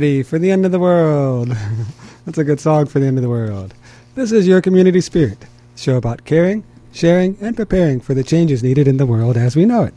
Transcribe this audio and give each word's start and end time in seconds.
Ready 0.00 0.22
for 0.22 0.38
the 0.38 0.50
end 0.50 0.64
of 0.64 0.72
the 0.72 0.78
world? 0.78 1.48
That's 2.24 2.38
a 2.38 2.44
good 2.44 2.58
song 2.58 2.86
for 2.86 3.00
the 3.00 3.06
end 3.06 3.18
of 3.18 3.22
the 3.22 3.28
world. 3.28 3.74
This 4.14 4.32
is 4.32 4.48
your 4.48 4.62
community 4.62 5.02
spirit 5.02 5.44
show 5.76 5.98
about 5.98 6.24
caring, 6.24 6.64
sharing, 6.90 7.36
and 7.38 7.54
preparing 7.54 8.00
for 8.00 8.14
the 8.14 8.24
changes 8.24 8.62
needed 8.62 8.88
in 8.88 8.96
the 8.96 9.04
world 9.04 9.36
as 9.36 9.56
we 9.56 9.66
know 9.66 9.82
it. 9.82 9.92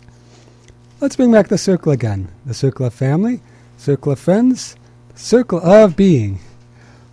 Let's 0.99 1.15
bring 1.15 1.31
back 1.31 1.47
the 1.47 1.57
circle 1.57 1.93
again 1.93 2.27
the 2.45 2.53
circle 2.53 2.85
of 2.85 2.93
family, 2.93 3.39
circle 3.77 4.11
of 4.11 4.19
friends, 4.19 4.75
circle 5.15 5.61
of 5.61 5.95
being. 5.95 6.41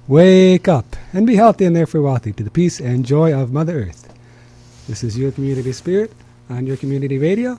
Wake 0.09 0.67
up 0.67 0.97
and 1.13 1.29
be 1.29 1.37
healthy 1.37 1.67
and 1.67 1.77
therefore 1.77 2.03
wealthy 2.03 2.33
to 2.33 2.43
the 2.43 2.51
peace 2.51 2.81
and 2.81 3.07
joy 3.07 3.33
of 3.33 3.53
Mother 3.53 3.85
Earth. 3.85 4.13
This 4.89 5.05
is 5.05 5.17
your 5.17 5.31
community 5.31 5.73
spirit 5.73 6.11
on 6.49 6.67
your 6.67 6.77
community 6.77 7.19
radio, 7.19 7.53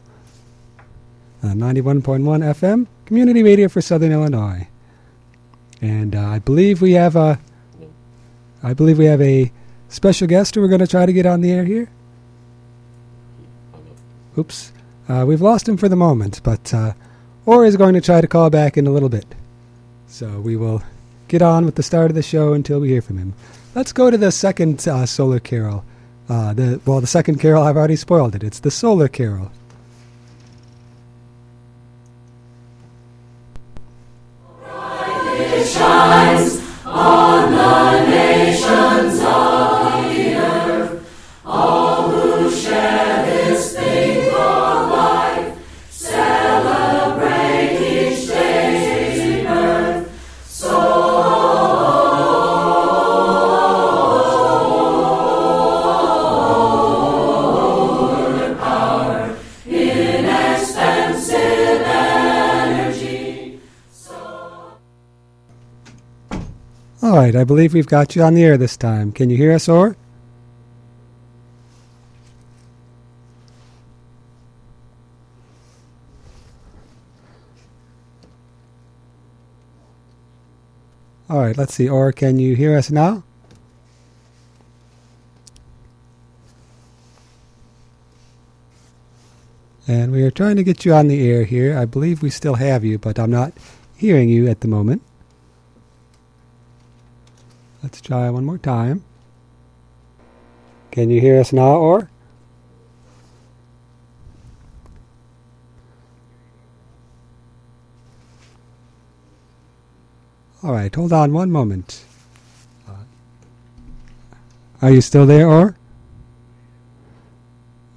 uh, 1.42 1.54
91.1 1.54 2.20
FM, 2.54 2.86
community 3.06 3.44
radio 3.44 3.70
for 3.70 3.80
Southern 3.80 4.12
Illinois. 4.12 4.68
And 5.82 6.16
uh, 6.16 6.28
I 6.28 6.40
believe 6.40 6.82
we 6.82 6.94
have 6.94 7.16
a, 7.16 7.40
I 8.62 8.74
believe 8.74 9.00
we 9.00 9.06
have 9.06 9.22
a 9.22 9.52
special 9.90 10.28
guest 10.28 10.56
who 10.56 10.62
we're 10.62 10.68
going 10.68 10.80
to 10.80 10.88
try 10.88 11.06
to 11.06 11.14
get 11.14 11.26
on 11.26 11.42
the 11.42 11.52
air 11.52 11.66
here. 11.66 11.90
Oops. 14.38 14.72
Uh, 15.10 15.26
we've 15.28 15.42
lost 15.42 15.68
him 15.68 15.78
for 15.78 15.90
the 15.90 15.96
moment, 15.96 16.40
but 16.44 16.74
uh, 16.74 16.94
Or 17.46 17.66
is 17.66 17.76
going 17.76 17.96
to 17.96 18.02
try 18.02 18.22
to 18.22 18.28
call 18.28 18.50
back 18.50 18.78
in 18.78 18.88
a 18.88 18.92
little 18.92 19.10
bit. 19.10 19.26
So 20.08 20.40
we 20.40 20.56
will 20.56 20.84
get 21.28 21.42
on 21.42 21.66
with 21.66 21.76
the 21.76 21.84
start 21.84 22.12
of 22.12 22.16
the 22.16 22.22
show 22.22 22.54
until 22.54 22.80
we 22.80 22.90
hear 22.90 23.02
from 23.02 23.18
him. 23.18 23.34
Let's 23.74 23.94
go 23.94 24.12
to 24.12 24.18
the 24.18 24.32
second 24.32 24.88
uh, 24.88 25.06
solar 25.06 25.40
carol. 25.40 25.84
Uh, 26.30 26.54
the 26.54 26.82
well, 26.86 27.02
the 27.02 27.08
second 27.08 27.40
carol 27.40 27.64
I've 27.64 27.78
already 27.78 27.96
spoiled 27.96 28.36
it. 28.36 28.44
It's 28.44 28.60
the 28.60 28.72
solar 28.72 29.08
carol. 29.08 29.52
It 36.04 36.61
I 67.42 67.44
believe 67.44 67.74
we've 67.74 67.88
got 67.88 68.16
you 68.16 68.22
on 68.22 68.36
the 68.36 68.44
air 68.44 68.56
this 68.56 68.78
time. 68.78 69.12
Can 69.12 69.32
you 69.32 69.36
hear 69.36 69.52
us, 69.52 69.68
Or? 69.68 69.96
All 81.28 81.40
right, 81.40 81.58
let's 81.58 81.74
see. 81.74 81.90
Or 81.90 82.12
can 82.12 82.38
you 82.38 82.56
hear 82.56 82.78
us 82.78 82.92
now? 82.92 83.24
And 89.88 90.12
we 90.12 90.22
are 90.22 90.30
trying 90.30 90.58
to 90.58 90.64
get 90.64 90.86
you 90.86 90.94
on 90.94 91.08
the 91.08 91.28
air 91.28 91.46
here. 91.46 91.76
I 91.76 91.86
believe 91.86 92.22
we 92.22 92.30
still 92.30 92.56
have 92.56 92.86
you, 92.86 93.00
but 93.00 93.18
I'm 93.18 93.32
not 93.32 93.54
hearing 93.98 94.30
you 94.30 94.48
at 94.48 94.60
the 94.60 94.68
moment. 94.68 95.02
Let's 97.84 98.02
try 98.02 98.30
one 98.30 98.46
more 98.46 98.58
time. 98.58 99.04
Can 100.92 101.10
you 101.10 101.20
hear 101.22 101.40
us 101.40 101.52
now, 101.54 101.78
or? 101.78 102.10
All 110.64 110.74
right, 110.74 110.94
hold 110.94 111.12
on 111.12 111.34
one 111.34 111.50
moment. 111.50 112.04
Uh, 112.88 112.92
Are 114.82 114.92
you 114.92 115.02
still 115.02 115.26
there, 115.26 115.48
or? 115.48 115.76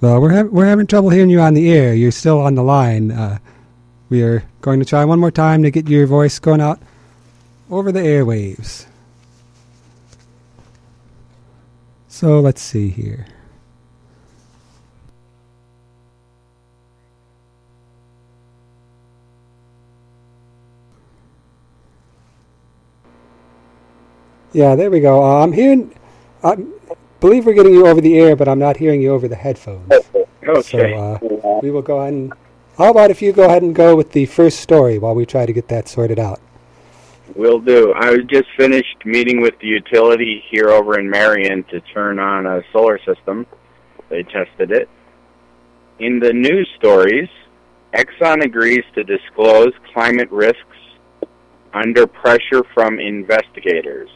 Well, 0.01 0.19
we're 0.21 0.31
hav- 0.31 0.51
we're 0.51 0.65
having 0.65 0.87
trouble 0.87 1.09
hearing 1.09 1.29
you 1.29 1.39
on 1.39 1.53
the 1.53 1.71
air. 1.71 1.93
You're 1.93 2.11
still 2.11 2.39
on 2.41 2.55
the 2.55 2.63
line. 2.63 3.11
Uh, 3.11 3.37
we 4.09 4.23
are 4.23 4.43
going 4.61 4.79
to 4.79 4.85
try 4.85 5.05
one 5.05 5.19
more 5.19 5.31
time 5.31 5.63
to 5.63 5.71
get 5.71 5.87
your 5.87 6.07
voice 6.07 6.39
going 6.39 6.61
out 6.61 6.79
over 7.69 7.91
the 7.91 7.99
airwaves. 7.99 8.85
So 12.15 12.39
let's 12.39 12.61
see 12.61 12.87
here. 12.87 13.25
Yeah, 24.53 24.75
there 24.75 24.89
we 24.89 25.01
go. 25.01 25.21
Uh, 25.21 25.43
I'm 25.43 25.51
hearing. 25.51 25.93
I 26.41 26.55
believe 27.19 27.45
we're 27.45 27.53
getting 27.53 27.73
you 27.73 27.85
over 27.85 27.99
the 27.99 28.17
air, 28.17 28.37
but 28.37 28.47
I'm 28.47 28.59
not 28.59 28.77
hearing 28.77 29.01
you 29.01 29.13
over 29.13 29.27
the 29.27 29.35
headphones. 29.35 29.91
Okay. 30.47 30.61
So 30.61 30.79
uh, 30.79 31.59
we 31.61 31.69
will 31.69 31.81
go 31.81 31.99
ahead 31.99 32.13
and. 32.13 32.33
How 32.77 32.91
about 32.91 33.11
if 33.11 33.21
you 33.21 33.33
go 33.33 33.43
ahead 33.43 33.61
and 33.61 33.75
go 33.75 33.93
with 33.93 34.13
the 34.13 34.25
first 34.25 34.61
story 34.61 34.97
while 34.99 35.15
we 35.15 35.25
try 35.25 35.45
to 35.45 35.51
get 35.51 35.67
that 35.67 35.89
sorted 35.89 36.17
out? 36.17 36.39
Will 37.33 37.59
do. 37.59 37.93
I 37.95 38.17
just 38.17 38.47
finished 38.55 39.03
meeting 39.03 39.41
with 39.41 39.57
the 39.59 39.67
utility 39.67 40.43
here 40.49 40.69
over 40.69 40.99
in 40.99 41.09
Marion 41.09 41.63
to 41.71 41.79
turn 41.81 42.19
on 42.19 42.45
a 42.45 42.61
solar 42.71 42.99
system. 42.99 43.47
They 44.09 44.23
tested 44.23 44.71
it. 44.71 44.87
In 45.97 46.19
the 46.19 46.31
news 46.31 46.69
stories, 46.77 47.29
Exxon 47.93 48.43
agrees 48.43 48.83
to 48.93 49.03
disclose 49.03 49.71
climate 49.93 50.29
risks 50.31 50.61
under 51.73 52.05
pressure 52.05 52.63
from 52.73 52.99
investigators. 52.99 54.09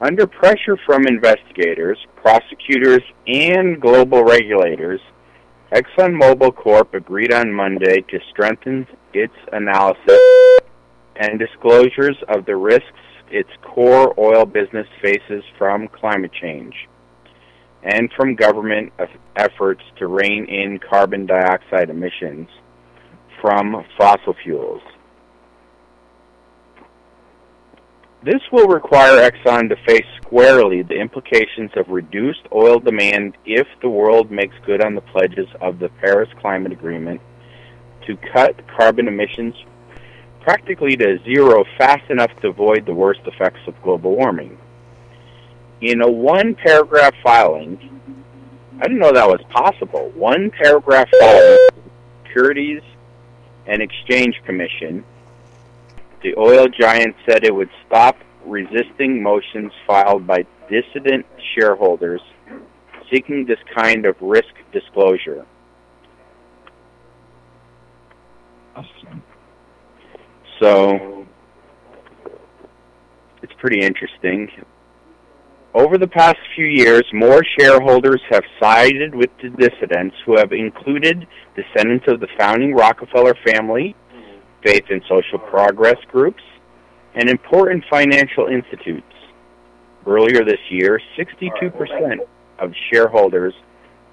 Under 0.00 0.26
pressure 0.26 0.78
from 0.84 1.06
investigators, 1.06 1.98
prosecutors, 2.16 3.02
and 3.26 3.80
global 3.80 4.24
regulators, 4.24 5.00
ExxonMobil 5.72 6.54
Corp 6.56 6.94
agreed 6.94 7.32
on 7.32 7.52
Monday 7.52 8.02
to 8.02 8.18
strengthen 8.30 8.86
its 9.14 9.34
analysis 9.52 10.18
and 11.20 11.38
disclosures 11.38 12.16
of 12.28 12.46
the 12.46 12.56
risks 12.56 12.86
its 13.30 13.50
core 13.62 14.12
oil 14.18 14.44
business 14.44 14.86
faces 15.00 15.44
from 15.56 15.86
climate 15.86 16.32
change 16.40 16.74
and 17.84 18.10
from 18.16 18.34
government 18.34 18.92
efforts 19.36 19.82
to 19.98 20.06
rein 20.06 20.46
in 20.46 20.78
carbon 20.78 21.26
dioxide 21.26 21.90
emissions 21.90 22.48
from 23.40 23.84
fossil 23.96 24.34
fuels. 24.42 24.82
This 28.22 28.42
will 28.52 28.66
require 28.66 29.30
Exxon 29.30 29.70
to 29.70 29.76
face 29.86 30.04
squarely 30.20 30.82
the 30.82 31.00
implications 31.00 31.70
of 31.76 31.88
reduced 31.88 32.42
oil 32.52 32.78
demand 32.78 33.36
if 33.46 33.66
the 33.80 33.88
world 33.88 34.30
makes 34.30 34.54
good 34.66 34.84
on 34.84 34.94
the 34.94 35.00
pledges 35.00 35.46
of 35.62 35.78
the 35.78 35.88
Paris 36.02 36.28
Climate 36.38 36.72
Agreement 36.72 37.20
to 38.06 38.18
cut 38.34 38.56
carbon 38.76 39.08
emissions 39.08 39.54
practically 40.40 40.96
to 40.96 41.18
zero 41.24 41.64
fast 41.78 42.10
enough 42.10 42.30
to 42.40 42.48
avoid 42.48 42.86
the 42.86 42.94
worst 42.94 43.20
effects 43.26 43.60
of 43.66 43.80
global 43.82 44.16
warming. 44.16 44.58
In 45.80 46.02
a 46.02 46.10
one 46.10 46.54
paragraph 46.54 47.14
filing, 47.22 48.00
I 48.80 48.82
didn't 48.84 48.98
know 48.98 49.12
that 49.12 49.28
was 49.28 49.40
possible. 49.50 50.10
One 50.14 50.50
paragraph 50.50 51.08
filing, 51.18 51.68
Securities 52.24 52.82
and 53.66 53.82
Exchange 53.82 54.40
Commission, 54.44 55.04
the 56.22 56.34
oil 56.36 56.66
giant 56.68 57.16
said 57.26 57.44
it 57.44 57.54
would 57.54 57.70
stop 57.86 58.16
resisting 58.44 59.22
motions 59.22 59.72
filed 59.86 60.26
by 60.26 60.46
dissident 60.68 61.26
shareholders 61.54 62.20
seeking 63.10 63.44
this 63.44 63.58
kind 63.74 64.06
of 64.06 64.16
risk 64.20 64.54
disclosure. 64.72 65.44
So 70.60 71.26
it's 73.42 73.52
pretty 73.58 73.80
interesting. 73.80 74.50
Over 75.72 75.98
the 75.98 76.08
past 76.08 76.36
few 76.54 76.66
years, 76.66 77.04
more 77.12 77.42
shareholders 77.58 78.20
have 78.30 78.42
sided 78.60 79.14
with 79.14 79.30
the 79.40 79.50
dissidents 79.50 80.16
who 80.26 80.36
have 80.36 80.52
included 80.52 81.26
descendants 81.54 82.06
of 82.08 82.20
the 82.20 82.28
founding 82.36 82.74
Rockefeller 82.74 83.34
family, 83.46 83.94
faith 84.64 84.84
and 84.90 85.00
social 85.08 85.38
progress 85.38 85.96
groups, 86.10 86.42
and 87.14 87.30
important 87.30 87.84
financial 87.88 88.48
institutes. 88.48 89.06
Earlier 90.06 90.44
this 90.44 90.60
year, 90.70 91.00
62% 91.16 92.18
of 92.58 92.72
shareholders 92.92 93.54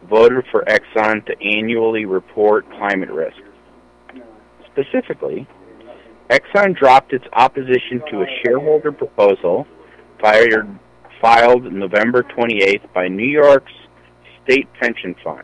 voted 0.10 0.46
for 0.52 0.64
Exxon 0.66 1.26
to 1.26 1.36
annually 1.42 2.06
report 2.06 2.70
climate 2.72 3.10
risk. 3.10 3.38
Specifically, 4.72 5.48
Exxon 6.30 6.76
dropped 6.78 7.14
its 7.14 7.26
opposition 7.34 8.02
to 8.12 8.22
a 8.22 8.26
shareholder 8.44 8.92
proposal 8.92 9.66
fired, 10.20 10.68
filed 11.22 11.72
November 11.72 12.22
28th 12.24 12.94
by 12.94 13.08
New 13.08 13.28
York's 13.28 13.72
State 14.44 14.68
Pension 14.80 15.16
Fund. 15.24 15.44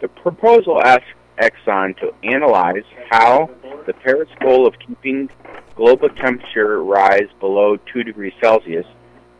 The 0.00 0.08
proposal 0.08 0.82
asks 0.82 1.04
Exxon 1.38 1.96
to 2.00 2.12
analyze 2.24 2.82
how 3.10 3.48
the 3.86 3.92
Paris 3.92 4.28
goal 4.40 4.66
of 4.66 4.74
keeping 4.84 5.30
global 5.76 6.08
temperature 6.08 6.82
rise 6.82 7.28
below 7.38 7.76
2 7.92 8.02
degrees 8.02 8.32
Celsius 8.42 8.86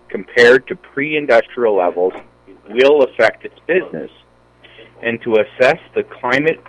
compared 0.09 0.67
to 0.69 0.77
pre-industrial 0.77 1.77
levels 1.77 2.13
will 2.69 3.03
affect 3.03 3.45
its 3.45 3.59
business 3.67 4.11
and 5.03 5.21
to 5.23 5.37
assess 5.37 5.79
the 5.95 6.05
climate 6.05 6.61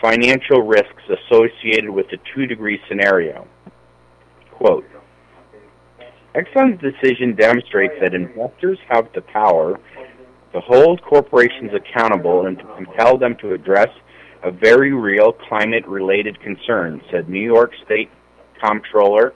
financial 0.00 0.62
risks 0.62 1.02
associated 1.08 1.90
with 1.90 2.06
the 2.10 2.18
2 2.34 2.46
degree 2.46 2.80
scenario. 2.88 3.46
Quote, 4.52 4.84
Exxon's 6.34 6.80
decision 6.80 7.34
demonstrates 7.34 7.94
that 8.00 8.14
investors 8.14 8.78
have 8.88 9.08
the 9.14 9.22
power 9.22 9.78
to 10.52 10.60
hold 10.60 11.02
corporations 11.02 11.70
accountable 11.74 12.46
and 12.46 12.58
to 12.58 12.64
compel 12.76 13.18
them 13.18 13.36
to 13.40 13.52
address 13.54 13.88
a 14.44 14.50
very 14.50 14.92
real 14.92 15.32
climate 15.32 15.86
related 15.86 16.40
concern, 16.40 17.02
said 17.10 17.28
New 17.28 17.42
York 17.42 17.72
State 17.84 18.10
Comptroller 18.62 19.32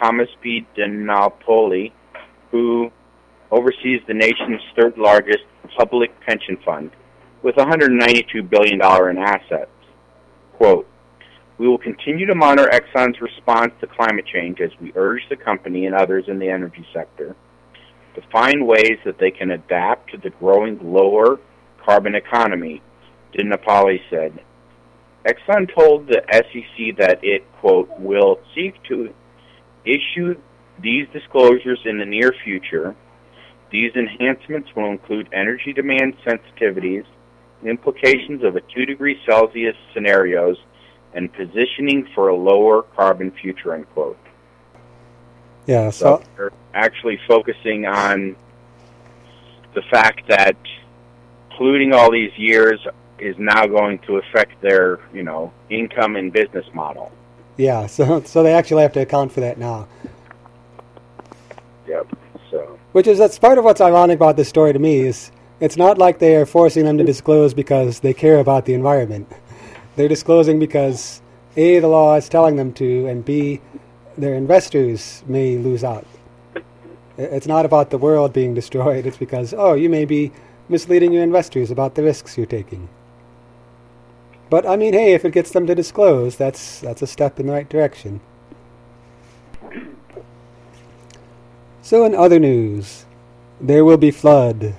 Thomas 0.00 0.28
B. 0.42 0.66
DiNapoli, 0.76 1.92
who 2.50 2.90
oversees 3.50 4.00
the 4.08 4.14
nation's 4.14 4.60
third 4.74 4.96
largest 4.96 5.44
public 5.76 6.10
pension 6.20 6.56
fund 6.64 6.90
with 7.42 7.54
$192 7.56 8.48
billion 8.48 8.80
in 8.80 9.18
assets. 9.18 9.70
Quote, 10.60 10.86
we 11.56 11.66
will 11.66 11.78
continue 11.78 12.26
to 12.26 12.34
monitor 12.34 12.68
Exxon's 12.68 13.18
response 13.22 13.72
to 13.80 13.86
climate 13.86 14.26
change 14.26 14.60
as 14.60 14.70
we 14.78 14.92
urge 14.94 15.22
the 15.30 15.36
company 15.36 15.86
and 15.86 15.94
others 15.94 16.24
in 16.28 16.38
the 16.38 16.50
energy 16.50 16.86
sector 16.92 17.34
to 18.14 18.20
find 18.30 18.66
ways 18.66 18.98
that 19.06 19.16
they 19.18 19.30
can 19.30 19.52
adapt 19.52 20.10
to 20.10 20.18
the 20.18 20.28
growing 20.28 20.78
lower 20.82 21.40
carbon 21.82 22.14
economy, 22.14 22.82
DiNapoli 23.32 24.00
said. 24.10 24.38
Exxon 25.26 25.74
told 25.74 26.06
the 26.06 26.20
SEC 26.30 26.98
that 26.98 27.20
it, 27.22 27.42
quote, 27.60 27.88
will 27.98 28.38
seek 28.54 28.74
to 28.82 29.14
issue 29.86 30.34
these 30.82 31.06
disclosures 31.14 31.80
in 31.86 31.96
the 31.96 32.04
near 32.04 32.34
future. 32.44 32.94
These 33.72 33.92
enhancements 33.94 34.68
will 34.76 34.90
include 34.90 35.30
energy 35.32 35.72
demand 35.72 36.16
sensitivities, 36.26 37.06
implications 37.64 38.42
of 38.42 38.56
a 38.56 38.60
2 38.60 38.86
degree 38.86 39.20
Celsius 39.26 39.76
scenarios, 39.92 40.56
and 41.14 41.32
positioning 41.32 42.08
for 42.14 42.28
a 42.28 42.36
lower 42.36 42.82
carbon 42.82 43.30
future, 43.32 43.74
end 43.74 43.86
quote. 43.94 44.16
Yeah, 45.66 45.90
so, 45.90 46.18
So 46.18 46.24
they're 46.36 46.52
actually 46.74 47.18
focusing 47.26 47.86
on 47.86 48.36
the 49.74 49.82
fact 49.82 50.26
that 50.28 50.56
polluting 51.56 51.92
all 51.92 52.10
these 52.10 52.32
years 52.36 52.80
is 53.18 53.36
now 53.38 53.66
going 53.66 53.98
to 54.00 54.16
affect 54.16 54.60
their, 54.62 54.98
you 55.12 55.22
know, 55.22 55.52
income 55.68 56.16
and 56.16 56.32
business 56.32 56.64
model. 56.72 57.12
yeah, 57.56 57.86
so 57.86 58.22
so 58.22 58.42
they 58.42 58.54
actually 58.54 58.82
have 58.82 58.92
to 58.94 59.00
account 59.00 59.30
for 59.32 59.40
that 59.40 59.58
now. 59.58 59.86
Yep. 61.86 62.06
So 62.50 62.78
Which 62.92 63.06
is 63.06 63.18
that's 63.18 63.38
part 63.38 63.58
of 63.58 63.64
what's 63.64 63.80
ironic 63.80 64.16
about 64.16 64.36
this 64.36 64.48
story 64.48 64.72
to 64.72 64.78
me 64.78 65.00
is 65.00 65.30
it's 65.60 65.76
not 65.76 65.98
like 65.98 66.18
they 66.18 66.36
are 66.36 66.46
forcing 66.46 66.84
them 66.84 66.98
to 66.98 67.04
disclose 67.04 67.54
because 67.54 68.00
they 68.00 68.14
care 68.14 68.38
about 68.38 68.64
the 68.64 68.74
environment. 68.74 69.30
They're 69.96 70.08
disclosing 70.08 70.58
because 70.58 71.20
A 71.56 71.78
the 71.78 71.88
law 71.88 72.16
is 72.16 72.28
telling 72.28 72.56
them 72.56 72.72
to 72.74 73.06
and 73.06 73.24
B 73.24 73.60
their 74.16 74.34
investors 74.34 75.22
may 75.26 75.56
lose 75.56 75.84
out. 75.84 76.06
It's 77.18 77.46
not 77.46 77.66
about 77.66 77.90
the 77.90 77.98
world 77.98 78.32
being 78.32 78.54
destroyed, 78.54 79.06
it's 79.06 79.18
because 79.18 79.52
oh 79.52 79.74
you 79.74 79.90
may 79.90 80.04
be 80.04 80.32
misleading 80.68 81.12
your 81.12 81.22
investors 81.22 81.70
about 81.70 81.94
the 81.94 82.02
risks 82.02 82.36
you're 82.36 82.46
taking. 82.46 82.88
But 84.48 84.66
I 84.66 84.76
mean 84.76 84.94
hey 84.94 85.12
if 85.12 85.24
it 85.24 85.32
gets 85.32 85.50
them 85.50 85.66
to 85.66 85.74
disclose 85.74 86.36
that's 86.36 86.80
that's 86.80 87.02
a 87.02 87.06
step 87.06 87.38
in 87.38 87.46
the 87.46 87.52
right 87.52 87.68
direction. 87.68 88.20
So, 91.82 92.04
in 92.04 92.14
other 92.14 92.38
news, 92.38 93.04
there 93.60 93.84
will 93.84 93.96
be 93.96 94.12
flood. 94.12 94.74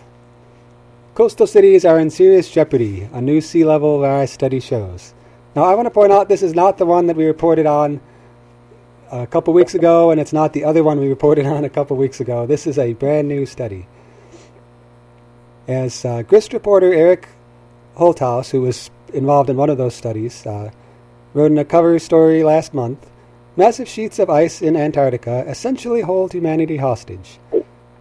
Coastal 1.13 1.46
cities 1.46 1.84
are 1.84 2.00
in 2.00 2.10
serious 2.10 2.50
jeopardy, 2.50 3.10
a 3.12 3.22
new 3.22 3.41
sea 3.41 3.65
level 3.65 4.00
rise 4.00 4.32
study 4.32 4.60
shows. 4.60 5.13
Now, 5.56 5.63
I 5.63 5.75
want 5.75 5.86
to 5.86 5.91
point 5.91 6.13
out 6.13 6.30
this 6.30 6.41
is 6.41 6.53
not 6.53 6.77
the 6.77 6.86
one 6.86 7.08
that 7.08 7.18
we 7.18 7.25
reported 7.25 7.65
on 7.65 8.00
a 9.12 9.27
couple 9.27 9.53
weeks 9.53 9.75
ago, 9.75 10.12
and 10.12 10.22
it's 10.22 10.32
not 10.32 10.53
the 10.53 10.63
other 10.63 10.84
one 10.84 11.00
we 11.00 11.10
reported 11.10 11.46
on 11.56 11.65
a 11.65 11.70
couple 11.70 11.98
weeks 11.98 12.22
ago. 12.22 12.46
This 12.46 12.65
is 12.65 12.80
a 12.80 12.94
brand 12.94 13.27
new 13.27 13.46
study. 13.46 13.88
As 15.68 16.06
uh, 16.06 16.22
Grist 16.24 16.53
reporter 16.53 16.94
Eric 16.94 17.27
Holthaus, 17.98 18.51
who 18.51 18.62
was 18.62 18.89
involved 19.13 19.50
in 19.50 19.58
one 19.58 19.70
of 19.70 19.77
those 19.77 19.96
studies, 19.96 20.46
uh, 20.46 20.72
wrote 21.34 21.51
in 21.51 21.58
a 21.58 21.65
cover 21.65 22.00
story 22.00 22.44
last 22.44 22.74
month, 22.74 23.12
Massive 23.58 23.89
sheets 23.89 24.18
of 24.18 24.30
ice 24.30 24.62
in 24.62 24.77
Antarctica 24.77 25.44
essentially 25.46 26.00
hold 26.00 26.32
humanity 26.32 26.77
hostage, 26.77 27.38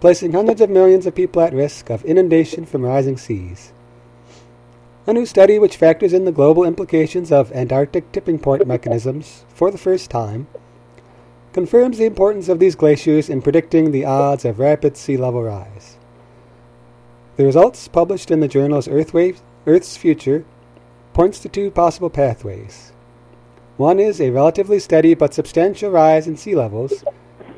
placing 0.00 0.33
hundreds 0.33 0.61
of 0.61 0.71
millions 0.71 1.07
of 1.07 1.14
people 1.14 1.42
at 1.42 1.52
risk 1.52 1.90
of 1.90 2.04
inundation 2.04 2.66
from 2.66 2.83
rising 2.83 3.16
seas. 3.16 3.73
A 5.07 5.12
new 5.12 5.26
study 5.26 5.59
which 5.59 5.76
factors 5.76 6.12
in 6.12 6.25
the 6.25 6.33
global 6.33 6.64
implications 6.64 7.30
of 7.30 7.52
Antarctic 7.52 8.11
tipping 8.12 8.38
point 8.38 8.66
mechanisms 8.66 9.45
for 9.49 9.71
the 9.71 9.78
first 9.78 10.11
time 10.11 10.47
confirms 11.52 11.99
the 11.99 12.04
importance 12.04 12.49
of 12.49 12.59
these 12.59 12.76
glaciers 12.76 13.28
in 13.28 13.42
predicting 13.42 13.90
the 13.90 14.04
odds 14.04 14.45
of 14.45 14.59
rapid 14.59 14.97
sea 14.97 15.16
level 15.16 15.42
rise. 15.42 15.97
The 17.37 17.45
results, 17.45 17.88
published 17.88 18.30
in 18.30 18.40
the 18.40 18.49
journals 18.49 18.87
Earthwave, 18.87 19.40
Earth's 19.66 19.97
Future, 19.97 20.45
points 21.14 21.40
to 21.40 21.49
two 21.49 21.71
possible 21.71 22.11
pathways. 22.11 22.92
One 23.78 23.99
is 23.99 24.21
a 24.21 24.28
relatively 24.28 24.78
steady 24.78 25.14
but 25.14 25.33
substantial 25.33 25.90
rise 25.90 26.26
in 26.26 26.37
sea 26.37 26.54
levels, 26.54 27.02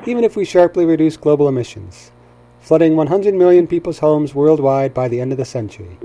even 0.07 0.23
if 0.23 0.37
we 0.37 0.45
sharply 0.45 0.85
reduce 0.85 1.17
global 1.17 1.49
emissions, 1.49 2.12
flooding 2.63 2.97
100 2.97 3.35
million 3.35 3.67
people's 3.67 3.99
homes 3.99 4.35
worldwide 4.35 4.95
by 4.95 5.09
the 5.09 5.21
end 5.21 5.33
of 5.33 5.39
the 5.39 5.45
century. 5.45 5.99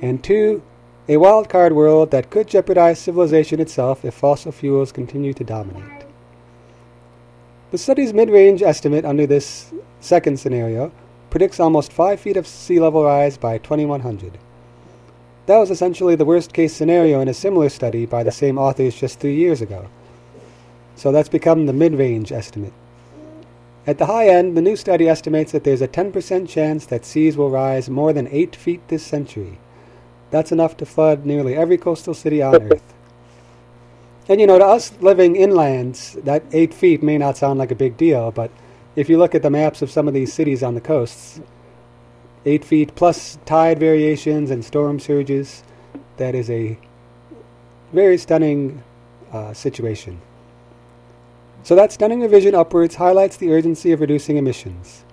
And 0.00 0.22
two, 0.22 0.62
a 1.08 1.14
wildcard 1.14 1.72
world 1.72 2.12
that 2.12 2.30
could 2.30 2.46
jeopardize 2.46 3.00
civilization 3.00 3.60
itself 3.60 4.04
if 4.04 4.14
fossil 4.14 4.52
fuels 4.52 4.92
continue 4.92 5.34
to 5.34 5.42
dominate. 5.42 6.04
The 7.72 7.78
study's 7.78 8.14
mid 8.14 8.30
range 8.30 8.62
estimate 8.62 9.04
under 9.04 9.26
this 9.26 9.72
second 10.00 10.38
scenario 10.38 10.92
predicts 11.30 11.58
almost 11.58 11.92
5 11.92 12.20
feet 12.20 12.36
of 12.36 12.46
sea 12.46 12.78
level 12.78 13.04
rise 13.04 13.36
by 13.36 13.58
2100. 13.58 14.38
That 15.46 15.58
was 15.58 15.70
essentially 15.70 16.14
the 16.14 16.24
worst 16.24 16.52
case 16.52 16.72
scenario 16.72 17.20
in 17.20 17.28
a 17.28 17.34
similar 17.34 17.68
study 17.68 18.06
by 18.06 18.22
the 18.22 18.30
same 18.30 18.56
authors 18.56 18.94
just 18.94 19.18
three 19.18 19.34
years 19.34 19.60
ago. 19.60 19.88
So 20.94 21.10
that's 21.10 21.28
become 21.28 21.66
the 21.66 21.72
mid 21.72 21.94
range 21.94 22.30
estimate. 22.30 22.72
At 23.86 23.98
the 23.98 24.06
high 24.06 24.28
end, 24.28 24.56
the 24.56 24.62
new 24.62 24.76
study 24.76 25.08
estimates 25.08 25.52
that 25.52 25.64
there's 25.64 25.82
a 25.82 25.88
10% 25.88 26.48
chance 26.48 26.86
that 26.86 27.04
seas 27.04 27.36
will 27.36 27.50
rise 27.50 27.88
more 27.88 28.12
than 28.12 28.28
8 28.28 28.54
feet 28.54 28.88
this 28.88 29.04
century. 29.04 29.58
That's 30.30 30.52
enough 30.52 30.76
to 30.78 30.86
flood 30.86 31.26
nearly 31.26 31.56
every 31.56 31.78
coastal 31.78 32.14
city 32.14 32.42
on 32.42 32.62
Earth. 32.72 32.94
And 34.28 34.40
you 34.40 34.46
know, 34.46 34.58
to 34.58 34.64
us 34.64 34.92
living 35.00 35.34
inland, 35.34 35.94
that 36.24 36.44
8 36.52 36.72
feet 36.72 37.02
may 37.02 37.18
not 37.18 37.36
sound 37.36 37.58
like 37.58 37.72
a 37.72 37.74
big 37.74 37.96
deal, 37.96 38.30
but 38.30 38.50
if 38.96 39.08
you 39.08 39.18
look 39.18 39.34
at 39.34 39.42
the 39.42 39.50
maps 39.50 39.82
of 39.82 39.90
some 39.90 40.06
of 40.06 40.14
these 40.14 40.32
cities 40.32 40.62
on 40.62 40.74
the 40.74 40.80
coasts, 40.80 41.40
eight 42.46 42.64
feet 42.64 42.94
plus 42.94 43.38
tide 43.44 43.78
variations 43.78 44.50
and 44.50 44.64
storm 44.64 44.98
surges. 44.98 45.62
That 46.16 46.34
is 46.34 46.50
a 46.50 46.78
very 47.92 48.18
stunning 48.18 48.82
uh, 49.32 49.52
situation. 49.52 50.20
So 51.62 51.74
that 51.74 51.92
stunning 51.92 52.20
revision 52.20 52.54
upwards 52.54 52.96
highlights 52.96 53.36
the 53.36 53.52
urgency 53.52 53.92
of 53.92 54.00
reducing 54.00 54.36
emissions. 54.36 55.04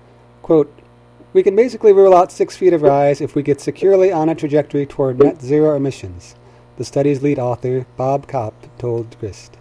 Quote, 0.42 0.74
we 1.34 1.44
can 1.44 1.56
basically 1.56 1.94
rule 1.94 2.16
out 2.16 2.32
six 2.32 2.56
feet 2.56 2.74
of 2.74 2.82
rise 2.82 3.22
if 3.22 3.36
we 3.36 3.44
get 3.44 3.62
securely 3.62 4.12
on 4.12 4.30
a 4.30 4.36
trajectory 4.36 4.86
toward 4.86 5.20
net 5.20 5.42
zero 5.42 5.75
emissions, 5.75 6.36
the 6.77 6.86
study's 6.86 7.22
lead 7.22 7.38
author, 7.38 7.86
Bob 7.98 8.27
Kopp, 8.27 8.54
told 8.77 9.20
Grist. 9.20 9.58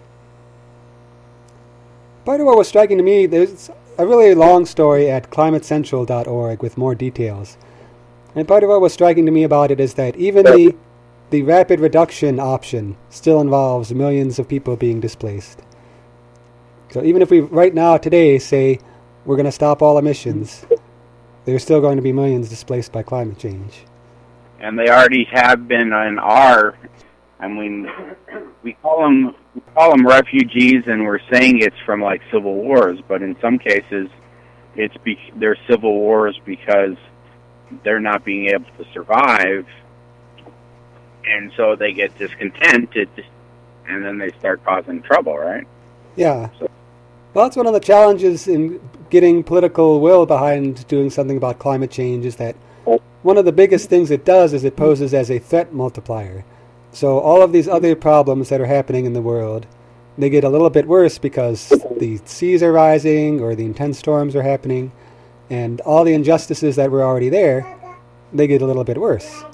Part 2.24 2.40
of 2.40 2.46
what 2.46 2.56
was 2.56 2.68
striking 2.68 2.98
to 2.98 3.04
me, 3.04 3.26
there's 3.26 3.70
a 3.98 4.06
really 4.06 4.34
long 4.34 4.64
story 4.64 5.10
at 5.10 5.30
climatecentral.org 5.30 6.62
with 6.62 6.78
more 6.78 6.94
details. 6.94 7.56
And 8.34 8.46
part 8.46 8.62
of 8.62 8.68
what 8.68 8.80
was 8.80 8.92
striking 8.92 9.26
to 9.26 9.32
me 9.32 9.42
about 9.42 9.70
it 9.70 9.80
is 9.80 9.94
that 9.94 10.16
even 10.16 10.44
the 10.44 10.76
the 11.30 11.42
rapid 11.42 11.80
reduction 11.80 12.38
option 12.38 12.96
still 13.10 13.40
involves 13.40 13.92
millions 13.92 14.38
of 14.38 14.48
people 14.48 14.76
being 14.76 15.00
displaced. 15.00 15.60
So 16.96 17.04
even 17.04 17.20
if 17.20 17.30
we 17.30 17.40
right 17.40 17.74
now 17.74 17.98
today 17.98 18.38
say 18.38 18.78
we're 19.26 19.36
going 19.36 19.44
to 19.44 19.52
stop 19.52 19.82
all 19.82 19.98
emissions, 19.98 20.64
there's 21.44 21.62
still 21.62 21.82
going 21.82 21.96
to 21.96 22.02
be 22.02 22.10
millions 22.10 22.48
displaced 22.48 22.90
by 22.90 23.02
climate 23.02 23.38
change. 23.38 23.84
and 24.60 24.78
they 24.78 24.88
already 24.88 25.28
have 25.30 25.68
been 25.68 25.92
and 25.92 26.18
are 26.18 26.78
I 27.38 27.48
mean, 27.48 27.86
we 28.62 28.72
call 28.80 29.02
them 29.02 29.34
we 29.54 29.60
call 29.74 29.90
them 29.90 30.06
refugees, 30.06 30.84
and 30.86 31.04
we're 31.04 31.20
saying 31.30 31.58
it's 31.58 31.76
from 31.84 32.00
like 32.00 32.22
civil 32.32 32.54
wars, 32.54 32.98
but 33.06 33.20
in 33.20 33.36
some 33.42 33.58
cases, 33.58 34.08
it's 34.74 34.96
be- 35.04 35.32
they're 35.36 35.58
civil 35.68 35.92
wars 35.92 36.40
because 36.46 36.96
they're 37.84 38.00
not 38.00 38.24
being 38.24 38.46
able 38.46 38.70
to 38.78 38.90
survive, 38.94 39.66
and 41.26 41.52
so 41.58 41.76
they 41.76 41.92
get 41.92 42.16
discontented, 42.16 43.10
and 43.86 44.02
then 44.02 44.16
they 44.16 44.30
start 44.38 44.64
causing 44.64 45.02
trouble, 45.02 45.36
right? 45.36 45.66
Yeah. 46.16 46.48
Well, 47.36 47.44
that's 47.44 47.56
one 47.58 47.66
of 47.66 47.74
the 47.74 47.80
challenges 47.80 48.48
in 48.48 48.80
getting 49.10 49.44
political 49.44 50.00
will 50.00 50.24
behind 50.24 50.88
doing 50.88 51.10
something 51.10 51.36
about 51.36 51.58
climate 51.58 51.90
change 51.90 52.24
is 52.24 52.36
that 52.36 52.56
one 53.20 53.36
of 53.36 53.44
the 53.44 53.52
biggest 53.52 53.90
things 53.90 54.10
it 54.10 54.24
does 54.24 54.54
is 54.54 54.64
it 54.64 54.74
poses 54.74 55.12
as 55.12 55.30
a 55.30 55.38
threat 55.38 55.70
multiplier. 55.70 56.46
So 56.92 57.18
all 57.18 57.42
of 57.42 57.52
these 57.52 57.68
other 57.68 57.94
problems 57.94 58.48
that 58.48 58.62
are 58.62 58.64
happening 58.64 59.04
in 59.04 59.12
the 59.12 59.20
world, 59.20 59.66
they 60.16 60.30
get 60.30 60.44
a 60.44 60.48
little 60.48 60.70
bit 60.70 60.88
worse 60.88 61.18
because 61.18 61.68
the 61.98 62.18
seas 62.24 62.62
are 62.62 62.72
rising 62.72 63.42
or 63.42 63.54
the 63.54 63.66
intense 63.66 63.98
storms 63.98 64.34
are 64.34 64.40
happening, 64.40 64.90
and 65.50 65.82
all 65.82 66.04
the 66.04 66.14
injustices 66.14 66.76
that 66.76 66.90
were 66.90 67.04
already 67.04 67.28
there, 67.28 67.66
they 68.32 68.46
get 68.46 68.62
a 68.62 68.66
little 68.66 68.82
bit 68.82 68.96
worse. 68.96 69.44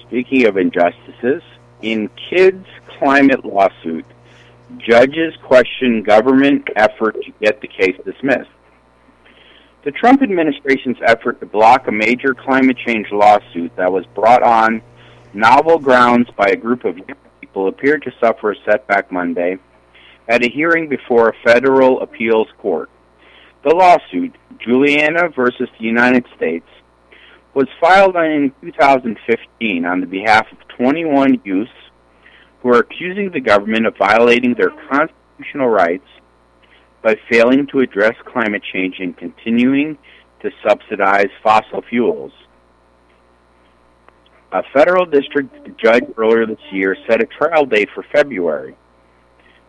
Speaking 0.00 0.46
of 0.46 0.56
injustices, 0.56 1.42
in 1.82 2.08
Kids' 2.30 2.66
climate 2.98 3.44
lawsuit, 3.44 4.06
judges 4.78 5.34
question 5.42 6.02
government 6.02 6.68
effort 6.76 7.16
to 7.22 7.32
get 7.40 7.60
the 7.60 7.68
case 7.68 7.96
dismissed. 8.04 8.50
The 9.84 9.90
Trump 9.90 10.22
administration's 10.22 10.96
effort 11.04 11.40
to 11.40 11.46
block 11.46 11.88
a 11.88 11.92
major 11.92 12.34
climate 12.34 12.78
change 12.86 13.08
lawsuit 13.12 13.76
that 13.76 13.92
was 13.92 14.06
brought 14.14 14.42
on 14.42 14.82
novel 15.34 15.78
grounds 15.78 16.28
by 16.36 16.48
a 16.48 16.56
group 16.56 16.84
of 16.84 16.96
young 16.96 17.16
people 17.40 17.68
appeared 17.68 18.02
to 18.04 18.12
suffer 18.18 18.52
a 18.52 18.56
setback 18.64 19.12
Monday 19.12 19.58
at 20.28 20.42
a 20.42 20.48
hearing 20.48 20.88
before 20.88 21.28
a 21.28 21.34
federal 21.44 22.00
appeals 22.00 22.48
court. 22.58 22.88
The 23.62 23.74
lawsuit, 23.74 24.34
Juliana 24.58 25.28
versus 25.28 25.68
the 25.78 25.84
United 25.84 26.26
States, 26.36 26.66
was 27.52 27.68
filed 27.80 28.16
in 28.16 28.52
2015 28.62 29.84
on 29.84 30.00
the 30.00 30.06
behalf 30.06 30.46
of 30.50 30.58
21 30.68 31.40
youths 31.44 31.70
who 32.64 32.70
are 32.70 32.78
accusing 32.78 33.30
the 33.30 33.40
government 33.40 33.86
of 33.86 33.94
violating 33.98 34.54
their 34.54 34.70
constitutional 34.90 35.68
rights 35.68 36.06
by 37.02 37.14
failing 37.30 37.66
to 37.66 37.80
address 37.80 38.14
climate 38.24 38.62
change 38.72 38.96
and 39.00 39.14
continuing 39.18 39.98
to 40.40 40.50
subsidize 40.66 41.28
fossil 41.42 41.82
fuels. 41.90 42.32
A 44.50 44.62
federal 44.72 45.04
district 45.04 45.54
judge 45.78 46.04
earlier 46.16 46.46
this 46.46 46.56
year 46.72 46.96
set 47.06 47.20
a 47.20 47.26
trial 47.26 47.66
date 47.66 47.90
for 47.94 48.02
February. 48.14 48.74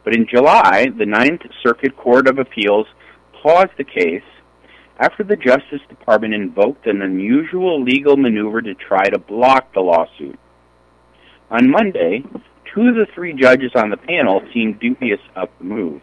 But 0.06 0.16
in 0.16 0.26
July, 0.34 0.88
the 0.98 1.06
Ninth 1.06 1.42
Circuit 1.64 1.98
Court 1.98 2.30
of 2.30 2.40
Appeals 2.40 2.88
paused 3.44 3.72
the 3.78 3.84
case 3.84 4.24
after 5.00 5.26
the 5.26 5.36
Justice 5.36 5.82
Department 5.90 6.34
invoked 6.34 6.88
an 6.88 7.02
unusual 7.02 7.84
legal 7.84 8.16
maneuver 8.16 8.62
to 8.62 8.74
try 8.74 9.10
to 9.10 9.20
block 9.20 9.74
the 9.74 9.82
lawsuit. 9.82 10.40
On 11.52 11.70
Monday, 11.70 12.24
two 12.76 12.90
of 12.90 12.96
the 12.96 13.08
three 13.16 13.34
judges 13.34 13.72
on 13.76 13.90
the 13.90 13.98
panel 13.98 14.42
seemed 14.54 14.80
dubious 14.80 15.22
of 15.36 15.50
the 15.58 15.64
move. 15.64 16.02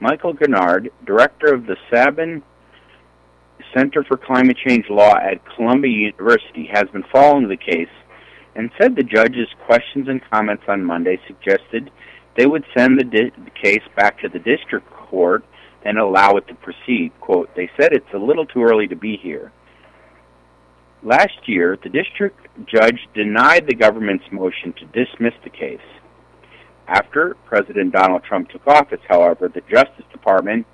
Michael 0.00 0.32
Gerrard, 0.32 0.90
director 1.04 1.52
of 1.52 1.66
the 1.66 1.76
Sabin 1.92 2.42
Center 3.74 4.02
for 4.02 4.16
Climate 4.16 4.56
Change 4.66 4.86
Law 4.88 5.14
at 5.14 5.44
Columbia 5.54 5.92
University, 5.92 6.68
has 6.72 6.84
been 6.90 7.04
following 7.12 7.48
the 7.48 7.56
case 7.56 7.90
and 8.54 8.70
said 8.80 8.96
the 8.96 9.02
judge's 9.02 9.48
questions 9.66 10.08
and 10.08 10.22
comments 10.30 10.64
on 10.66 10.84
Monday 10.84 11.20
suggested 11.26 11.90
they 12.36 12.46
would 12.46 12.64
send 12.76 12.98
the, 12.98 13.04
di- 13.04 13.32
the 13.44 13.50
case 13.62 13.82
back 13.94 14.18
to 14.20 14.28
the 14.28 14.38
district 14.38 14.88
court 14.90 15.44
and 15.84 15.98
allow 15.98 16.36
it 16.36 16.48
to 16.48 16.54
proceed. 16.54 17.12
Quote, 17.20 17.54
they 17.54 17.70
said 17.78 17.92
it's 17.92 18.12
a 18.14 18.18
little 18.18 18.46
too 18.46 18.62
early 18.62 18.86
to 18.88 18.96
be 18.96 19.18
here. 19.18 19.52
Last 21.02 21.48
year, 21.48 21.78
the 21.82 21.88
district 21.88 22.46
judge 22.66 23.08
denied 23.14 23.66
the 23.66 23.74
government's 23.74 24.24
motion 24.30 24.74
to 24.74 24.84
dismiss 24.86 25.32
the 25.42 25.50
case. 25.50 25.80
After 26.86 27.36
President 27.46 27.92
Donald 27.92 28.22
Trump 28.24 28.50
took 28.50 28.66
office, 28.66 29.00
however, 29.08 29.48
the 29.48 29.62
Justice 29.62 30.04
Department 30.12 30.66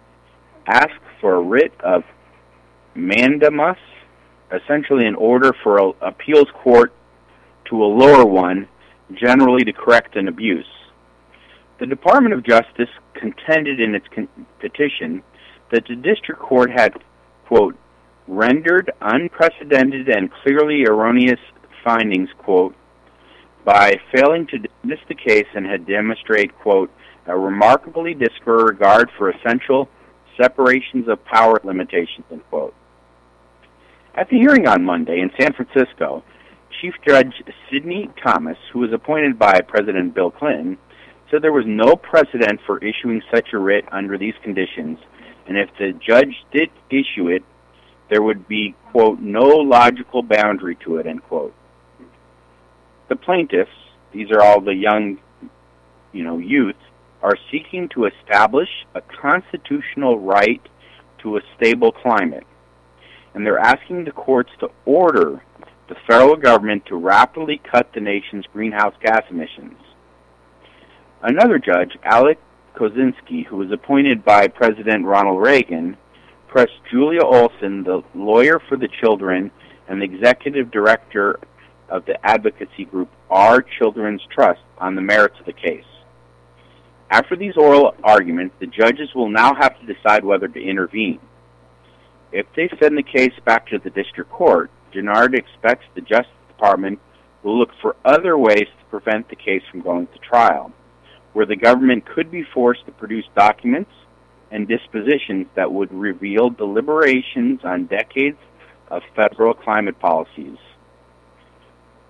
asked 0.66 1.04
for 1.21 1.35
a 1.37 1.40
writ 1.40 1.73
of 1.80 2.02
mandamus, 2.97 3.78
essentially 4.50 5.06
an 5.06 5.14
order 5.14 5.52
for 5.62 5.78
an 5.78 5.92
appeals 6.00 6.49
court 6.54 6.92
to 7.66 7.85
a 7.85 7.87
lower 7.87 8.25
one, 8.25 8.66
generally 9.14 9.62
to 9.62 9.73
correct 9.73 10.16
an 10.16 10.26
abuse. 10.26 10.66
The 11.78 11.87
Department 11.87 12.35
of 12.35 12.42
Justice 12.42 12.88
contended 13.14 13.80
in 13.80 13.95
its 13.95 14.06
petition 14.59 15.23
that 15.71 15.87
the 15.87 15.95
district 15.95 16.40
court 16.40 16.71
had, 16.71 16.95
quote, 17.47 17.76
rendered 18.28 18.90
unprecedented 19.00 20.09
and 20.09 20.30
clearly 20.42 20.85
erroneous 20.85 21.40
findings, 21.85 22.28
quote, 22.38 22.75
by 23.64 23.97
failing 24.14 24.47
to 24.47 24.59
dismiss 24.59 25.00
the 25.09 25.14
case 25.14 25.47
and 25.54 25.66
had 25.66 25.87
demonstrated, 25.87 26.56
quote, 26.59 26.90
a 27.26 27.37
remarkably 27.37 28.14
disregard 28.14 29.11
for 29.18 29.30
essential 29.30 29.88
separations 30.40 31.09
of 31.09 31.25
power 31.25 31.59
limitations, 31.64 32.25
end 32.30 32.42
quote. 32.50 32.75
At 34.14 34.28
the 34.28 34.38
hearing 34.38 34.66
on 34.66 34.85
Monday 34.85 35.21
in 35.21 35.30
San 35.38 35.52
Francisco, 35.52 36.23
Chief 36.80 36.95
Judge 37.06 37.42
Sidney 37.71 38.09
Thomas, 38.23 38.56
who 38.73 38.80
was 38.80 38.92
appointed 38.92 39.38
by 39.38 39.61
President 39.61 40.14
Bill 40.14 40.30
Clinton, 40.30 40.78
said 41.30 41.42
there 41.42 41.52
was 41.52 41.64
no 41.66 41.97
precedent 41.97 42.61
for 42.66 42.78
issuing 42.78 43.21
such 43.35 43.49
a 43.52 43.59
writ 43.59 43.85
under 43.90 44.16
these 44.16 44.35
conditions, 44.42 44.99
and 45.47 45.56
if 45.56 45.68
the 45.78 45.92
judge 46.06 46.35
did 46.52 46.71
issue 46.90 47.28
it, 47.28 47.42
there 48.08 48.22
would 48.22 48.46
be, 48.46 48.75
quote, 48.92 49.18
no 49.20 49.44
logical 49.44 50.22
boundary 50.22 50.76
to 50.84 50.96
it, 50.96 51.06
end 51.06 51.22
quote. 51.25 51.54
The 53.08 53.16
plaintiffs, 53.16 53.70
these 54.12 54.30
are 54.30 54.40
all 54.40 54.60
the 54.60 54.75
young, 54.75 55.18
you 56.12 56.25
know, 56.25 56.38
youth, 56.38 56.76
are 57.22 57.36
seeking 57.50 57.88
to 57.90 58.06
establish 58.06 58.68
a 58.94 59.00
constitutional 59.00 60.18
right 60.18 60.62
to 61.22 61.36
a 61.36 61.40
stable 61.56 61.92
climate. 61.92 62.46
And 63.34 63.44
they're 63.44 63.58
asking 63.58 64.04
the 64.04 64.12
courts 64.12 64.50
to 64.60 64.70
order 64.84 65.42
the 65.88 65.96
federal 66.06 66.36
government 66.36 66.86
to 66.86 66.96
rapidly 66.96 67.60
cut 67.70 67.92
the 67.92 68.00
nation's 68.00 68.44
greenhouse 68.52 68.94
gas 69.02 69.22
emissions. 69.30 69.78
Another 71.22 71.58
judge, 71.58 71.96
Alex 72.02 72.40
Kozinski, 72.75 73.46
who 73.46 73.56
was 73.56 73.70
appointed 73.70 74.25
by 74.25 74.48
President 74.48 75.04
Ronald 75.04 75.40
Reagan, 75.40 75.96
pressed 76.56 76.80
Julia 76.90 77.20
Olson, 77.22 77.84
the 77.84 78.02
lawyer 78.14 78.62
for 78.66 78.78
the 78.78 78.88
children 79.02 79.50
and 79.88 80.00
the 80.00 80.06
executive 80.06 80.70
director 80.70 81.38
of 81.90 82.06
the 82.06 82.16
advocacy 82.26 82.86
group 82.86 83.10
Our 83.28 83.60
Children's 83.60 84.22
Trust, 84.34 84.62
on 84.78 84.94
the 84.94 85.02
merits 85.02 85.38
of 85.38 85.44
the 85.44 85.52
case. 85.52 85.84
After 87.10 87.36
these 87.36 87.58
oral 87.58 87.94
arguments, 88.02 88.54
the 88.58 88.68
judges 88.68 89.10
will 89.14 89.28
now 89.28 89.52
have 89.54 89.78
to 89.78 89.94
decide 89.94 90.25
whether 90.25 90.48
to 90.48 90.58
intervene. 90.58 91.20
If 92.32 92.46
they 92.56 92.70
send 92.80 92.96
the 92.96 93.02
case 93.02 93.34
back 93.44 93.66
to 93.66 93.78
the 93.78 93.90
district 93.90 94.30
court, 94.30 94.70
Gerrard 94.94 95.34
expects 95.34 95.84
the 95.94 96.00
Justice 96.00 96.32
Department 96.48 96.98
will 97.42 97.58
look 97.58 97.72
for 97.82 97.96
other 98.02 98.38
ways 98.38 98.64
to 98.64 98.84
prevent 98.88 99.28
the 99.28 99.36
case 99.36 99.62
from 99.70 99.82
going 99.82 100.06
to 100.06 100.18
trial, 100.20 100.72
where 101.34 101.44
the 101.44 101.54
government 101.54 102.06
could 102.06 102.30
be 102.30 102.44
forced 102.54 102.86
to 102.86 102.92
produce 102.92 103.26
documents 103.36 103.90
and 104.50 104.68
dispositions 104.68 105.46
that 105.54 105.72
would 105.72 105.92
reveal 105.92 106.50
deliberations 106.50 107.60
on 107.64 107.86
decades 107.86 108.38
of 108.90 109.02
federal 109.14 109.54
climate 109.54 109.98
policies. 109.98 110.56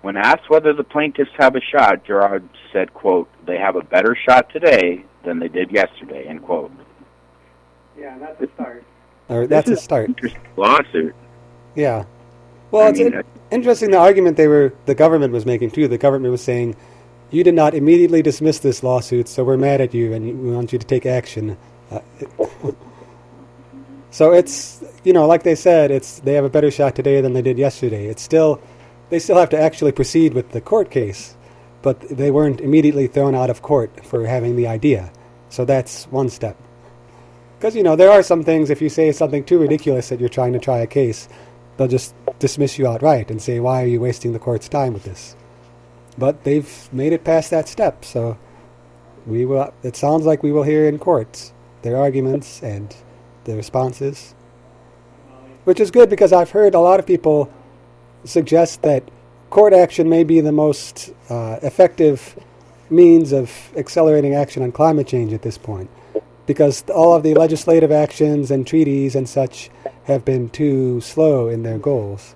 When 0.03 0.17
asked 0.17 0.49
whether 0.49 0.73
the 0.73 0.85
plaintiffs 0.85 1.31
have 1.39 1.57
a 1.57 1.61
shot, 1.61 2.05
Gerrard 2.05 2.49
said, 2.73 2.93
quote, 2.95 3.29
they 3.47 3.57
have 3.57 3.77
a 3.77 3.83
better 3.83 4.15
shot 4.15 4.51
today 4.51 5.05
than 5.25 5.39
they 5.39 5.49
did 5.49 5.71
yesterday, 5.73 6.27
end 6.29 6.43
quote. 6.43 6.71
Yeah, 7.99 8.17
that's 8.19 8.41
a 8.41 8.47
start. 8.55 8.85
Or 9.29 9.47
that's 9.47 9.67
a 9.67 9.71
This 9.71 9.79
is 9.79 9.85
start. 9.85 10.09
interesting 10.09 10.41
lawsuit. 10.57 11.15
Yeah. 11.75 12.05
Well, 12.71 12.87
I 12.87 12.91
it's 12.91 12.99
mean, 12.99 13.15
in- 13.15 13.25
interesting 13.51 13.91
the 13.91 13.97
argument 13.99 14.37
they 14.37 14.49
were 14.49 14.73
the 14.85 14.95
government 14.95 15.33
was 15.33 15.47
making 15.47 15.71
too. 15.71 15.89
The 15.89 15.99
government 15.99 16.31
was 16.31 16.43
saying, 16.43 16.77
"You 17.31 17.43
did 17.43 17.55
not 17.55 17.75
immediately 17.75 18.23
dismiss 18.23 18.59
this 18.59 18.83
lawsuit, 18.83 19.29
so 19.29 19.43
we're 19.45 19.57
mad 19.57 19.81
at 19.81 19.95
you 19.95 20.13
and 20.13 20.25
we 20.43 20.51
want 20.55 20.73
you 20.73 20.79
to 20.79 20.87
take 20.87 21.07
action." 21.07 21.57
So 24.17 24.33
it's 24.33 24.83
you 25.05 25.13
know, 25.13 25.27
like 25.27 25.43
they 25.43 25.55
said, 25.55 25.91
it's 25.91 26.21
they 26.21 26.33
have 26.33 26.45
a 26.47 26.49
better 26.49 26.71
shot 26.71 26.95
today 26.95 27.21
than 27.21 27.35
they 27.35 27.43
did 27.43 27.59
yesterday. 27.59 28.07
It's 28.07 28.23
still 28.23 28.63
they 29.11 29.19
still 29.19 29.37
have 29.37 29.51
to 29.51 29.61
actually 29.61 29.93
proceed 29.93 30.33
with 30.33 30.53
the 30.53 30.61
court 30.63 30.91
case, 30.91 31.37
but 31.83 32.01
they 32.01 32.31
weren't 32.31 32.63
immediately 32.63 33.09
thrown 33.09 33.35
out 33.35 33.51
of 33.51 33.61
court 33.61 34.07
for 34.07 34.27
having 34.27 34.57
the 34.57 34.69
idea. 34.69 35.13
So 35.51 35.67
that's 35.67 36.05
one 36.07 36.31
step. 36.31 36.57
Because 37.59 37.77
you 37.77 37.83
know 37.83 37.95
there 37.95 38.11
are 38.11 38.23
some 38.23 38.43
things 38.43 38.71
if 38.71 38.81
you 38.81 38.89
say 38.89 39.13
something 39.13 39.45
too 39.45 39.59
ridiculous 39.59 40.09
that 40.09 40.19
you're 40.19 40.31
trying 40.31 40.55
to 40.55 40.59
try 40.59 40.79
a 40.79 40.87
case, 40.87 41.29
they'll 41.77 41.87
just 41.87 42.15
dismiss 42.39 42.79
you 42.79 42.87
outright 42.87 43.31
and 43.31 43.43
say, 43.43 43.61
"Why 43.61 43.83
are 43.83 43.87
you 43.87 44.01
wasting 44.01 44.33
the 44.33 44.39
court's 44.39 44.67
time 44.67 44.95
with 44.95 45.05
this?" 45.05 45.37
but 46.17 46.45
they've 46.45 46.89
made 46.91 47.13
it 47.13 47.23
past 47.23 47.51
that 47.51 47.69
step. 47.69 48.03
So 48.03 48.39
we 49.27 49.45
will. 49.45 49.75
It 49.83 49.95
sounds 49.95 50.25
like 50.25 50.43
we 50.43 50.53
will 50.53 50.63
hear 50.63 50.89
in 50.89 50.99
courts 50.99 51.53
their 51.87 51.97
arguments 51.97 52.63
and 52.65 52.95
their 53.45 53.57
responses, 53.57 54.35
which 55.63 55.79
is 55.79 55.93
good 55.93 56.11
because 56.11 56.33
I've 56.33 56.51
heard 56.51 56.75
a 56.75 56.81
lot 56.81 56.99
of 56.99 57.07
people 57.07 57.49
suggest 58.25 58.83
that 58.83 59.05
court 59.51 59.73
action 59.73 60.09
may 60.09 60.25
be 60.25 60.41
the 60.41 60.51
most 60.51 61.13
uh, 61.31 61.61
effective 61.63 62.37
means 62.91 63.33
of 63.33 63.53
accelerating 63.77 64.35
action 64.35 64.65
on 64.65 64.73
climate 64.73 65.07
change 65.07 65.33
at 65.33 65.43
this 65.43 65.57
point, 65.57 65.89
because 66.47 66.83
all 66.91 67.15
of 67.15 67.23
the 67.23 67.35
legislative 67.35 67.93
actions 67.93 68.51
and 68.51 68.67
treaties 68.67 69.15
and 69.15 69.29
such 69.29 69.71
have 70.05 70.25
been 70.25 70.49
too 70.49 71.01
slow 71.01 71.49
in 71.49 71.63
their 71.63 71.79
goals. 71.79 72.35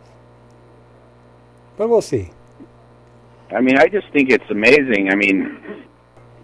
But 1.77 1.89
we'll 1.89 2.03
see. 2.03 2.31
I 3.51 3.61
mean, 3.61 3.79
I 3.79 3.89
just 3.89 4.09
think 4.13 4.31
it's 4.31 4.49
amazing. 4.49 5.09
I 5.11 5.17
mean, 5.17 5.85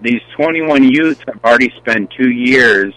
these 0.02 0.20
21 0.36 0.84
youths 0.84 1.20
have 1.26 1.42
already 1.44 1.72
spent 1.78 2.10
two 2.10 2.30
years, 2.30 2.94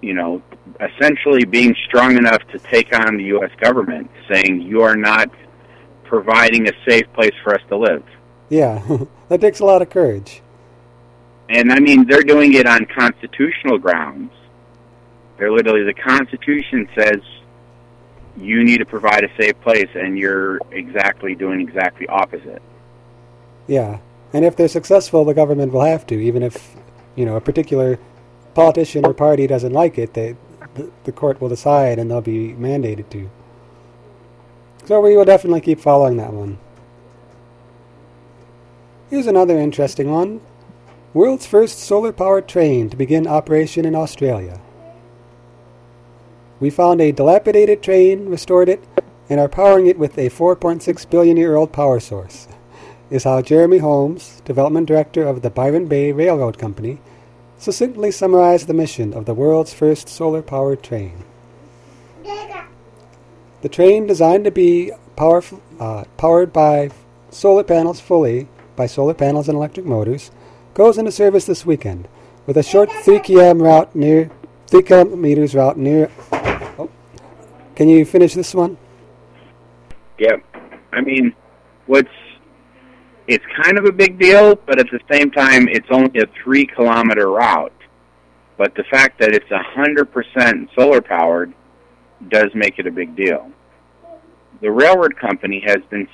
you 0.00 0.14
know, 0.14 0.42
essentially 0.80 1.44
being 1.44 1.74
strong 1.86 2.16
enough 2.16 2.46
to 2.48 2.58
take 2.58 2.94
on 2.94 3.16
the 3.16 3.24
U.S. 3.24 3.50
government, 3.60 4.10
saying 4.30 4.62
you 4.62 4.82
are 4.82 4.96
not 4.96 5.30
providing 6.04 6.68
a 6.68 6.72
safe 6.86 7.06
place 7.12 7.34
for 7.42 7.54
us 7.54 7.60
to 7.68 7.76
live. 7.76 8.04
Yeah, 8.48 8.82
that 9.28 9.40
takes 9.40 9.60
a 9.60 9.64
lot 9.64 9.82
of 9.82 9.90
courage. 9.90 10.42
And 11.48 11.72
I 11.72 11.78
mean, 11.80 12.06
they're 12.06 12.22
doing 12.22 12.54
it 12.54 12.66
on 12.66 12.86
constitutional 12.86 13.78
grounds. 13.78 14.32
They're 15.36 15.52
literally, 15.52 15.84
the 15.84 15.94
Constitution 15.94 16.88
says 16.94 17.20
you 18.36 18.64
need 18.64 18.78
to 18.78 18.84
provide 18.84 19.24
a 19.24 19.36
safe 19.40 19.60
place, 19.60 19.88
and 19.94 20.18
you're 20.18 20.58
exactly 20.70 21.34
doing 21.34 21.60
exactly 21.60 22.06
opposite. 22.08 22.62
Yeah, 23.66 23.98
and 24.32 24.44
if 24.44 24.56
they're 24.56 24.68
successful, 24.68 25.24
the 25.24 25.34
government 25.34 25.72
will 25.72 25.84
have 25.84 26.06
to, 26.08 26.14
even 26.14 26.42
if 26.42 26.74
you 27.16 27.24
know 27.24 27.36
a 27.36 27.40
particular 27.40 27.98
politician 28.54 29.04
or 29.06 29.14
party 29.14 29.46
doesn't 29.46 29.72
like 29.72 29.98
it. 29.98 30.14
They, 30.14 30.36
the, 30.74 30.90
the 31.04 31.12
court 31.12 31.40
will 31.40 31.48
decide, 31.48 31.98
and 31.98 32.10
they'll 32.10 32.20
be 32.20 32.54
mandated 32.54 33.08
to. 33.10 33.30
So 34.84 35.00
we 35.00 35.16
will 35.16 35.24
definitely 35.24 35.60
keep 35.60 35.80
following 35.80 36.16
that 36.16 36.32
one. 36.32 36.58
Here's 39.10 39.26
another 39.26 39.58
interesting 39.58 40.10
one. 40.10 40.40
World's 41.14 41.46
first 41.46 41.78
solar-powered 41.78 42.46
train 42.46 42.90
to 42.90 42.96
begin 42.96 43.26
operation 43.26 43.84
in 43.84 43.94
Australia. 43.94 44.60
We 46.60 46.70
found 46.70 47.00
a 47.00 47.12
dilapidated 47.12 47.82
train, 47.82 48.28
restored 48.28 48.68
it, 48.68 48.84
and 49.30 49.40
are 49.40 49.48
powering 49.48 49.86
it 49.86 49.98
with 49.98 50.18
a 50.18 50.30
4.6 50.30 51.10
billion 51.10 51.36
year 51.36 51.56
old 51.56 51.72
power 51.72 52.00
source, 52.00 52.48
is 53.10 53.24
how 53.24 53.40
Jeremy 53.40 53.78
Holmes, 53.78 54.42
development 54.44 54.86
director 54.86 55.22
of 55.22 55.42
the 55.42 55.50
Byron 55.50 55.86
Bay 55.86 56.12
Railroad 56.12 56.58
Company, 56.58 57.00
succinctly 57.58 58.10
summarized 58.10 58.66
the 58.66 58.74
mission 58.74 59.14
of 59.14 59.24
the 59.24 59.34
world's 59.34 59.72
first 59.72 60.08
solar 60.08 60.42
powered 60.42 60.82
train. 60.82 61.24
The 63.60 63.68
train, 63.68 64.06
designed 64.06 64.44
to 64.44 64.52
be 64.52 64.92
uh, 65.16 66.04
powered 66.16 66.52
by 66.52 66.90
solar 67.30 67.64
panels 67.64 67.98
fully, 67.98 68.46
by 68.76 68.86
solar 68.86 69.14
panels 69.14 69.48
and 69.48 69.56
electric 69.56 69.84
motors, 69.84 70.30
goes 70.74 70.96
into 70.96 71.10
service 71.10 71.46
this 71.46 71.66
weekend 71.66 72.06
with 72.46 72.56
a 72.56 72.62
short 72.62 72.90
3 72.90 73.18
km 73.18 73.62
route 73.62 73.94
near 73.96 74.30
3 74.68 74.82
kilometers 74.82 75.54
route 75.54 75.76
near 75.76 76.10
oh, 76.32 76.88
Can 77.74 77.88
you 77.88 78.04
finish 78.04 78.34
this 78.34 78.54
one? 78.54 78.78
Yeah. 80.18 80.36
I 80.92 81.00
mean, 81.00 81.34
what's 81.86 82.08
it's 83.28 83.44
kind 83.62 83.78
of 83.78 83.84
a 83.84 83.92
big 83.92 84.18
deal, 84.18 84.56
but 84.56 84.80
at 84.80 84.86
the 84.90 85.00
same 85.12 85.30
time, 85.30 85.68
it's 85.68 85.86
only 85.90 86.18
a 86.18 86.26
three 86.42 86.66
kilometer 86.66 87.28
route. 87.30 87.72
But 88.56 88.74
the 88.74 88.84
fact 88.90 89.20
that 89.20 89.34
it's 89.34 89.44
hundred 89.50 90.06
percent 90.06 90.70
solar 90.74 91.02
powered 91.02 91.52
does 92.28 92.50
make 92.54 92.78
it 92.78 92.86
a 92.86 92.90
big 92.90 93.14
deal. 93.14 93.52
The 94.62 94.70
railroad 94.70 95.16
company 95.16 95.62
has 95.64 95.78
been 95.90 96.08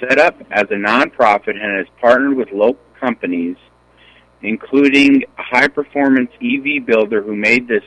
set 0.00 0.18
up 0.18 0.40
as 0.52 0.64
a 0.70 0.74
nonprofit 0.74 1.60
and 1.60 1.78
has 1.78 1.86
partnered 2.00 2.36
with 2.36 2.50
local 2.52 2.80
companies, 2.98 3.56
including 4.42 5.24
a 5.36 5.42
high 5.42 5.68
performance 5.68 6.30
EV 6.40 6.86
builder 6.86 7.22
who 7.22 7.34
made 7.34 7.66
this. 7.66 7.82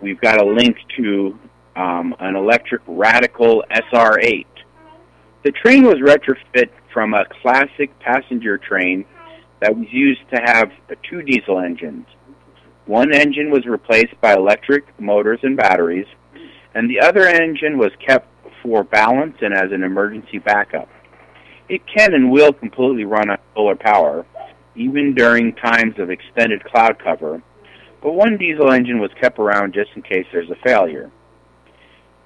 We've 0.00 0.20
got 0.20 0.40
a 0.40 0.44
link 0.44 0.76
to 0.96 1.38
um, 1.76 2.16
an 2.20 2.36
electric 2.36 2.80
radical 2.86 3.64
SR8. 3.70 4.46
The 5.44 5.52
train 5.52 5.84
was 5.84 5.96
retrofit 5.96 6.70
from 6.94 7.12
a 7.12 7.26
classic 7.42 7.98
passenger 7.98 8.56
train 8.56 9.04
that 9.60 9.76
was 9.76 9.86
used 9.90 10.20
to 10.32 10.40
have 10.40 10.70
two 11.10 11.20
diesel 11.20 11.58
engines. 11.58 12.06
One 12.86 13.12
engine 13.12 13.50
was 13.50 13.66
replaced 13.66 14.18
by 14.20 14.34
electric 14.34 14.84
motors 15.00 15.40
and 15.42 15.56
batteries, 15.56 16.06
and 16.74 16.88
the 16.88 17.00
other 17.00 17.26
engine 17.26 17.76
was 17.76 17.90
kept 18.06 18.28
for 18.62 18.84
balance 18.84 19.36
and 19.40 19.52
as 19.52 19.72
an 19.72 19.82
emergency 19.82 20.38
backup. 20.38 20.88
It 21.68 21.82
can 21.86 22.14
and 22.14 22.30
will 22.30 22.52
completely 22.52 23.04
run 23.04 23.30
on 23.30 23.38
solar 23.54 23.76
power, 23.76 24.24
even 24.76 25.14
during 25.14 25.54
times 25.54 25.98
of 25.98 26.10
extended 26.10 26.62
cloud 26.64 26.98
cover, 27.02 27.42
but 28.02 28.12
one 28.12 28.36
diesel 28.36 28.70
engine 28.70 29.00
was 29.00 29.10
kept 29.18 29.38
around 29.38 29.72
just 29.72 29.90
in 29.96 30.02
case 30.02 30.26
there's 30.30 30.50
a 30.50 30.56
failure. 30.62 31.10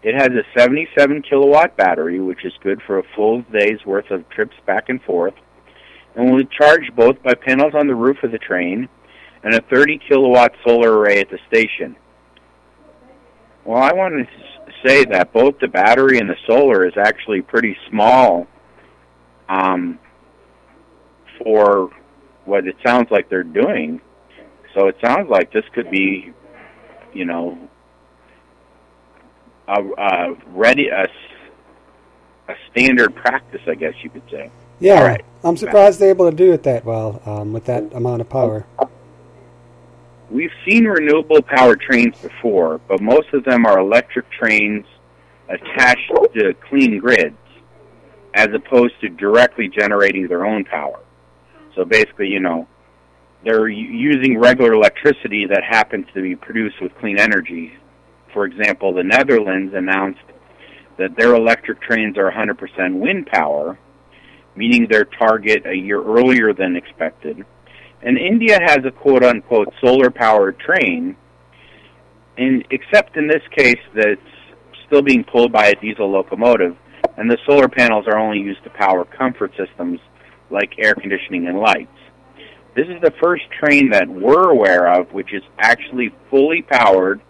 It 0.03 0.15
has 0.15 0.29
a 0.29 0.59
77 0.59 1.23
kilowatt 1.23 1.77
battery, 1.77 2.21
which 2.21 2.45
is 2.45 2.53
good 2.63 2.81
for 2.87 2.99
a 2.99 3.03
full 3.17 3.43
day's 3.53 3.85
worth 3.85 4.11
of 4.11 4.29
trips 4.31 4.55
back 4.67 4.89
and 4.89 5.03
forth, 5.03 5.35
and 6.15 6.31
will 6.31 6.39
be 6.39 6.49
charged 6.57 6.95
both 6.95 7.21
by 7.23 7.35
panels 7.35 7.75
on 7.75 7.89
the 7.89 7.95
roof 7.95 8.19
of 8.23 8.31
the 8.31 8.39
train 8.39 8.89
and 9.43 9.55
a 9.55 9.61
30 9.63 10.01
kilowatt 10.09 10.53
solar 10.65 10.99
array 10.99 11.21
at 11.21 11.31
the 11.31 11.39
station. 11.49 11.97
Well, 13.65 13.83
I 13.83 13.93
want 13.93 14.15
to 14.15 14.73
say 14.87 15.05
that 15.07 15.33
both 15.33 15.59
the 15.61 15.69
battery 15.69 16.19
and 16.19 16.29
the 16.29 16.37
solar 16.47 16.87
is 16.87 16.95
actually 16.97 17.43
pretty 17.43 17.77
small 17.91 18.47
um, 19.49 19.99
for 21.43 21.91
what 22.45 22.67
it 22.67 22.77
sounds 22.85 23.09
like 23.11 23.29
they're 23.29 23.43
doing. 23.43 24.01
So 24.75 24.89
it 24.89 24.97
sounds 25.05 25.29
like 25.29 25.53
this 25.53 25.65
could 25.75 25.91
be, 25.91 26.33
you 27.13 27.25
know, 27.25 27.68
a, 29.69 29.83
a 29.83 30.35
ready 30.49 30.89
a, 30.89 31.07
a 32.49 32.55
standard 32.71 33.15
practice, 33.15 33.61
I 33.67 33.75
guess 33.75 33.95
you 34.03 34.11
could 34.11 34.29
say. 34.31 34.51
Yeah, 34.81 35.03
right. 35.03 35.25
I'm 35.45 35.57
surprised 35.57 36.01
they're 36.01 36.11
able 36.11 36.31
to 36.31 36.37
do 36.37 36.53
it 36.53 36.63
that 36.65 36.85
well 36.85 37.23
um, 37.27 37.53
with 37.53 37.65
that 37.67 37.93
amount 37.93 38.21
of 38.21 38.29
power. 38.29 38.67
We've 40.31 40.53
seen 40.67 40.85
renewable 40.85 41.43
power 41.43 41.75
trains 41.75 42.17
before, 42.21 42.81
but 42.87 43.01
most 43.01 43.33
of 43.33 43.45
them 43.45 43.67
are 43.67 43.79
electric 43.79 44.31
trains 44.31 44.85
attached 45.49 46.11
to 46.35 46.55
clean 46.69 46.99
grids, 46.99 47.37
as 48.35 48.49
opposed 48.55 49.01
to 49.01 49.09
directly 49.09 49.69
generating 49.69 50.29
their 50.29 50.45
own 50.45 50.65
power. 50.65 51.01
So 51.75 51.85
basically, 51.85 52.29
you 52.29 52.41
know, 52.41 52.69
they're 53.45 53.69
using 53.69 54.39
regular 54.39 54.75
electricity 54.75 55.47
that 55.47 55.63
happens 55.65 56.07
to 56.15 56.23
be 56.23 56.37
produced 56.37 56.81
with 56.83 56.95
clean 56.97 57.19
energy. 57.19 57.73
For 58.33 58.45
example, 58.45 58.95
the 58.95 59.03
Netherlands 59.03 59.73
announced 59.75 60.21
that 60.99 61.17
their 61.17 61.35
electric 61.35 61.81
trains 61.81 62.19
are 62.19 62.31
100% 62.31 62.99
wind 62.99 63.27
power, 63.27 63.79
meeting 64.57 64.87
their 64.91 65.05
target 65.05 65.65
a 65.67 65.75
year 65.75 66.03
earlier 66.03 66.53
than 66.53 66.77
expected. 66.77 67.45
And 68.03 68.19
India 68.19 68.59
has 68.61 68.79
a 68.85 68.91
quote 68.91 69.25
unquote 69.25 69.73
solar 69.81 70.11
powered 70.11 70.59
train, 70.59 71.17
except 72.37 73.17
in 73.17 73.29
this 73.29 73.43
case 73.57 73.81
that's 73.95 74.21
still 74.87 75.03
being 75.03 75.25
pulled 75.25 75.53
by 75.53 75.67
a 75.67 75.75
diesel 75.81 76.11
locomotive, 76.11 76.77
and 77.17 77.31
the 77.31 77.39
solar 77.47 77.69
panels 77.69 78.07
are 78.07 78.19
only 78.19 78.39
used 78.39 78.63
to 78.65 78.71
power 78.71 79.05
comfort 79.05 79.53
systems 79.57 80.01
like 80.51 80.73
air 80.79 80.95
conditioning 80.95 81.47
and 81.47 81.59
lights. 81.59 81.91
This 82.75 82.87
is 82.87 83.01
the 83.03 83.13
first 83.21 83.43
train 83.51 83.91
that 83.91 84.09
we're 84.09 84.51
aware 84.51 84.87
of 84.93 85.13
which 85.13 85.33
is 85.33 85.43
actually 85.59 86.15
fully 86.31 86.63
powered 86.63 87.21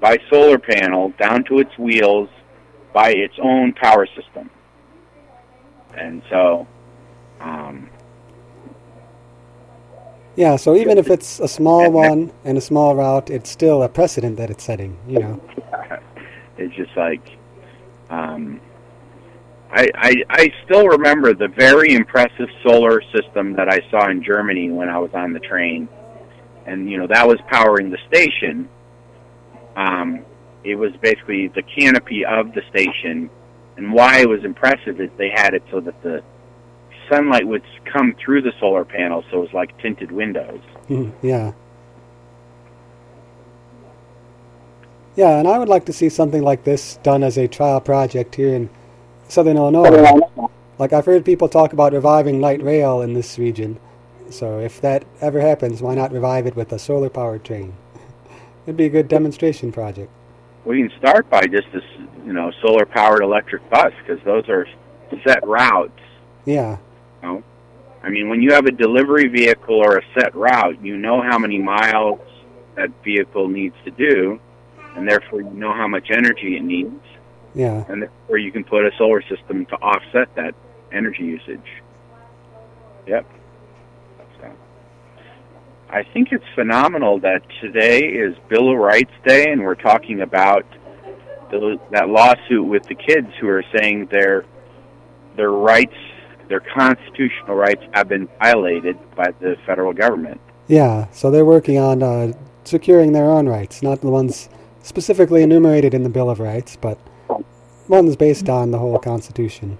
by 0.00 0.18
solar 0.30 0.58
panel 0.58 1.12
down 1.18 1.44
to 1.44 1.58
its 1.58 1.76
wheels 1.78 2.28
by 2.92 3.10
its 3.10 3.34
own 3.42 3.72
power 3.74 4.06
system. 4.06 4.50
And 5.96 6.22
so, 6.30 6.66
um, 7.40 7.90
Yeah, 10.36 10.54
so 10.54 10.76
even 10.76 10.98
if 10.98 11.10
it's 11.10 11.40
a 11.40 11.48
small 11.48 11.90
one 11.90 12.32
and 12.44 12.56
a 12.56 12.60
small 12.60 12.94
route, 12.94 13.28
it's 13.28 13.50
still 13.50 13.82
a 13.82 13.88
precedent 13.88 14.36
that 14.36 14.50
it's 14.50 14.62
setting. 14.62 14.96
You 15.08 15.18
know. 15.18 15.42
it's 16.58 16.74
just 16.76 16.96
like 16.96 17.38
um, 18.10 18.60
I, 19.72 19.88
I 19.94 20.14
I 20.30 20.52
still 20.64 20.86
remember 20.86 21.34
the 21.34 21.48
very 21.48 21.94
impressive 21.94 22.48
solar 22.62 23.02
system 23.12 23.54
that 23.54 23.68
I 23.68 23.80
saw 23.90 24.08
in 24.08 24.22
Germany 24.22 24.70
when 24.70 24.88
I 24.88 24.98
was 24.98 25.10
on 25.12 25.32
the 25.32 25.40
train, 25.40 25.88
and 26.66 26.88
you 26.90 26.98
know 26.98 27.06
that 27.08 27.26
was 27.26 27.38
powering 27.48 27.90
the 27.90 27.98
station. 28.06 28.68
Um, 29.78 30.24
it 30.64 30.74
was 30.74 30.92
basically 31.00 31.46
the 31.48 31.62
canopy 31.62 32.24
of 32.24 32.52
the 32.52 32.62
station, 32.68 33.30
and 33.76 33.92
why 33.92 34.20
it 34.20 34.28
was 34.28 34.44
impressive 34.44 35.00
is 35.00 35.08
they 35.16 35.30
had 35.30 35.54
it 35.54 35.62
so 35.70 35.78
that 35.80 36.02
the 36.02 36.22
sunlight 37.08 37.46
would 37.46 37.62
come 37.84 38.14
through 38.22 38.42
the 38.42 38.52
solar 38.58 38.84
panels, 38.84 39.24
so 39.30 39.38
it 39.38 39.40
was 39.40 39.52
like 39.52 39.78
tinted 39.78 40.10
windows. 40.10 40.60
Mhm, 40.88 41.12
yeah. 41.22 41.52
Yeah, 45.14 45.38
and 45.38 45.46
I 45.46 45.58
would 45.58 45.68
like 45.68 45.84
to 45.86 45.92
see 45.92 46.08
something 46.08 46.42
like 46.42 46.64
this 46.64 46.96
done 47.02 47.22
as 47.22 47.38
a 47.38 47.46
trial 47.46 47.80
project 47.80 48.34
here 48.34 48.54
in 48.54 48.68
southern 49.28 49.56
Illinois. 49.56 50.20
Like 50.78 50.92
I've 50.92 51.06
heard 51.06 51.24
people 51.24 51.48
talk 51.48 51.72
about 51.72 51.92
reviving 51.92 52.40
light 52.40 52.62
rail 52.62 53.00
in 53.00 53.14
this 53.14 53.38
region. 53.38 53.78
So 54.30 54.58
if 54.58 54.80
that 54.80 55.04
ever 55.20 55.40
happens, 55.40 55.82
why 55.82 55.94
not 55.94 56.12
revive 56.12 56.46
it 56.46 56.56
with 56.56 56.72
a 56.72 56.78
solar 56.78 57.10
powered 57.10 57.44
train? 57.44 57.74
It'd 58.68 58.76
be 58.76 58.84
a 58.84 58.90
good 58.90 59.08
demonstration 59.08 59.72
project. 59.72 60.10
We 60.66 60.82
can 60.86 60.98
start 60.98 61.30
by 61.30 61.40
just 61.46 61.72
this, 61.72 61.82
you 62.26 62.34
know, 62.34 62.52
solar 62.60 62.84
powered 62.84 63.22
electric 63.22 63.62
bus 63.70 63.94
because 64.02 64.22
those 64.26 64.46
are 64.50 64.66
set 65.26 65.38
routes. 65.48 65.98
Yeah. 66.44 66.76
I 67.22 68.10
mean, 68.10 68.28
when 68.28 68.42
you 68.42 68.52
have 68.52 68.66
a 68.66 68.70
delivery 68.70 69.26
vehicle 69.26 69.74
or 69.74 69.96
a 69.96 70.02
set 70.12 70.34
route, 70.34 70.84
you 70.84 70.98
know 70.98 71.22
how 71.22 71.38
many 71.38 71.58
miles 71.58 72.20
that 72.74 72.90
vehicle 73.02 73.48
needs 73.48 73.74
to 73.86 73.90
do, 73.90 74.38
and 74.94 75.08
therefore 75.08 75.40
you 75.40 75.50
know 75.50 75.72
how 75.72 75.88
much 75.88 76.10
energy 76.10 76.56
it 76.56 76.62
needs, 76.62 77.02
Yeah. 77.54 77.84
and 77.88 78.02
therefore 78.02 78.36
you 78.36 78.52
can 78.52 78.64
put 78.64 78.84
a 78.84 78.90
solar 78.98 79.22
system 79.22 79.64
to 79.66 79.76
offset 79.76 80.28
that 80.36 80.54
energy 80.92 81.24
usage. 81.24 81.82
Yep. 83.06 83.26
I 85.90 86.02
think 86.02 86.32
it's 86.32 86.44
phenomenal 86.54 87.18
that 87.20 87.42
today 87.62 88.00
is 88.00 88.36
Bill 88.48 88.72
of 88.72 88.78
Rights 88.78 89.12
Day, 89.26 89.50
and 89.50 89.62
we're 89.62 89.74
talking 89.74 90.20
about 90.20 90.66
the, 91.50 91.80
that 91.92 92.10
lawsuit 92.10 92.66
with 92.66 92.82
the 92.84 92.94
kids 92.94 93.28
who 93.40 93.48
are 93.48 93.64
saying 93.74 94.06
their 94.06 94.44
their 95.36 95.50
rights, 95.50 95.94
their 96.48 96.60
constitutional 96.60 97.54
rights, 97.54 97.82
have 97.92 98.08
been 98.08 98.28
violated 98.38 98.98
by 99.14 99.32
the 99.40 99.56
federal 99.64 99.92
government. 99.92 100.40
Yeah. 100.66 101.06
So 101.12 101.30
they're 101.30 101.44
working 101.44 101.78
on 101.78 102.02
uh, 102.02 102.32
securing 102.64 103.12
their 103.12 103.30
own 103.30 103.48
rights, 103.48 103.82
not 103.82 104.00
the 104.00 104.10
ones 104.10 104.50
specifically 104.82 105.42
enumerated 105.42 105.94
in 105.94 106.02
the 106.02 106.10
Bill 106.10 106.28
of 106.28 106.40
Rights, 106.40 106.76
but 106.76 106.98
ones 107.88 108.16
based 108.16 108.48
on 108.48 108.72
the 108.72 108.78
whole 108.78 108.98
Constitution. 108.98 109.78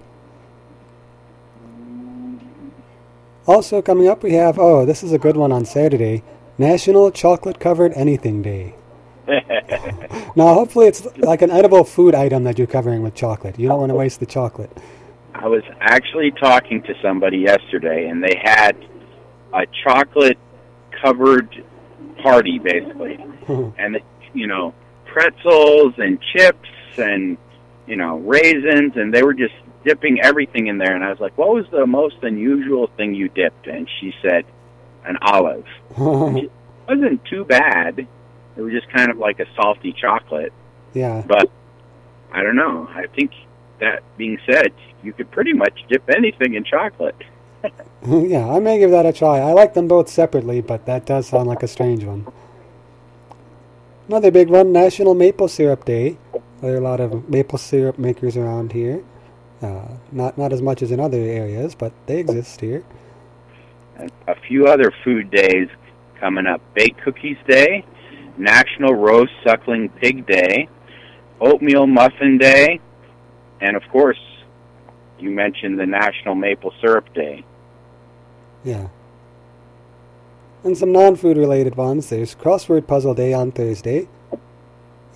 Also 3.49 3.81
coming 3.81 4.07
up, 4.07 4.21
we 4.21 4.33
have 4.33 4.59
oh, 4.59 4.85
this 4.85 5.01
is 5.01 5.11
a 5.11 5.17
good 5.17 5.35
one 5.35 5.51
on 5.51 5.65
Saturday, 5.65 6.21
National 6.59 7.09
Chocolate 7.09 7.59
Covered 7.59 7.91
Anything 7.93 8.43
Day. 8.43 8.75
Now, 10.35 10.53
hopefully, 10.53 10.85
it's 10.85 11.05
like 11.17 11.41
an 11.41 11.49
edible 11.49 11.83
food 11.83 12.13
item 12.13 12.43
that 12.43 12.59
you're 12.59 12.67
covering 12.67 13.01
with 13.01 13.15
chocolate. 13.15 13.57
You 13.57 13.67
don't 13.67 13.79
want 13.79 13.89
to 13.89 13.95
waste 13.95 14.19
the 14.19 14.27
chocolate. 14.27 14.71
I 15.33 15.47
was 15.47 15.63
actually 15.79 16.31
talking 16.31 16.83
to 16.83 16.93
somebody 17.01 17.39
yesterday, 17.39 18.07
and 18.07 18.23
they 18.23 18.39
had 18.39 18.77
a 19.51 19.65
chocolate 19.83 20.37
covered 21.01 21.63
party, 22.21 22.59
basically. 22.59 23.17
and, 23.79 23.99
you 24.33 24.45
know, 24.45 24.75
pretzels 25.05 25.95
and 25.97 26.19
chips 26.21 26.69
and, 26.97 27.35
you 27.87 27.95
know, 27.95 28.19
raisins, 28.19 28.93
and 28.95 29.11
they 29.11 29.23
were 29.23 29.33
just 29.33 29.55
dipping 29.83 30.19
everything 30.21 30.67
in 30.67 30.77
there. 30.77 30.95
And 30.95 31.03
I 31.03 31.09
was 31.09 31.19
like, 31.19 31.37
what 31.37 31.49
was 31.49 31.65
the 31.71 31.85
most 31.85 32.17
unusual 32.21 32.87
thing 32.97 33.13
you 33.13 33.29
dipped? 33.29 33.67
And 33.67 33.89
she 33.99 34.13
said, 34.21 34.45
an 35.05 35.17
olive. 35.21 35.65
Oh. 35.97 36.35
It 36.35 36.51
wasn't 36.87 37.23
too 37.25 37.45
bad. 37.45 38.07
It 38.57 38.61
was 38.61 38.73
just 38.73 38.89
kind 38.89 39.09
of 39.09 39.17
like 39.17 39.39
a 39.39 39.45
salty 39.55 39.93
chocolate. 39.93 40.51
yeah. 40.93 41.23
But 41.25 41.49
I 42.31 42.43
don't 42.43 42.55
know. 42.55 42.87
I 42.91 43.07
think 43.15 43.31
that 43.79 44.03
being 44.17 44.39
said, 44.45 44.73
you 45.03 45.13
could 45.13 45.31
pretty 45.31 45.53
much 45.53 45.83
dip 45.89 46.09
anything 46.09 46.53
in 46.55 46.63
chocolate. 46.63 47.15
yeah, 48.05 48.47
I 48.49 48.59
may 48.59 48.79
give 48.79 48.91
that 48.91 49.05
a 49.05 49.13
try. 49.13 49.39
I 49.39 49.51
like 49.53 49.73
them 49.73 49.87
both 49.87 50.09
separately, 50.09 50.61
but 50.61 50.85
that 50.85 51.05
does 51.05 51.27
sound 51.27 51.47
like 51.47 51.63
a 51.63 51.67
strange 51.67 52.03
one. 52.03 52.27
Another 54.07 54.31
big 54.31 54.49
one, 54.49 54.71
National 54.71 55.13
Maple 55.13 55.47
Syrup 55.47 55.85
Day. 55.85 56.17
There 56.61 56.73
are 56.73 56.77
a 56.77 56.81
lot 56.81 56.99
of 56.99 57.29
maple 57.29 57.57
syrup 57.57 57.97
makers 57.97 58.35
around 58.35 58.71
here. 58.73 59.03
Uh, 59.61 59.87
not 60.11 60.37
not 60.37 60.53
as 60.53 60.61
much 60.61 60.81
as 60.81 60.91
in 60.91 60.99
other 60.99 61.17
areas, 61.17 61.75
but 61.75 61.91
they 62.05 62.19
exist 62.19 62.61
here. 62.61 62.83
A 64.27 64.35
few 64.47 64.65
other 64.67 64.93
food 65.03 65.29
days 65.29 65.67
coming 66.19 66.45
up. 66.47 66.61
Baked 66.73 67.01
Cookies 67.01 67.37
Day, 67.47 67.83
National 68.37 68.93
Roast 68.93 69.33
Suckling 69.45 69.89
Pig 69.89 70.25
Day, 70.25 70.69
Oatmeal 71.41 71.87
Muffin 71.87 72.37
Day, 72.37 72.79
and 73.59 73.75
of 73.75 73.83
course, 73.91 74.19
you 75.19 75.29
mentioned 75.29 75.77
the 75.77 75.85
National 75.85 76.35
Maple 76.35 76.73
Syrup 76.79 77.13
Day. 77.13 77.43
Yeah. 78.63 78.87
And 80.63 80.77
some 80.77 80.91
non-food 80.91 81.37
related 81.37 81.75
ones. 81.75 82.09
There's 82.09 82.35
Crossword 82.35 82.87
Puzzle 82.87 83.13
Day 83.13 83.33
on 83.33 83.51
Thursday. 83.51 84.07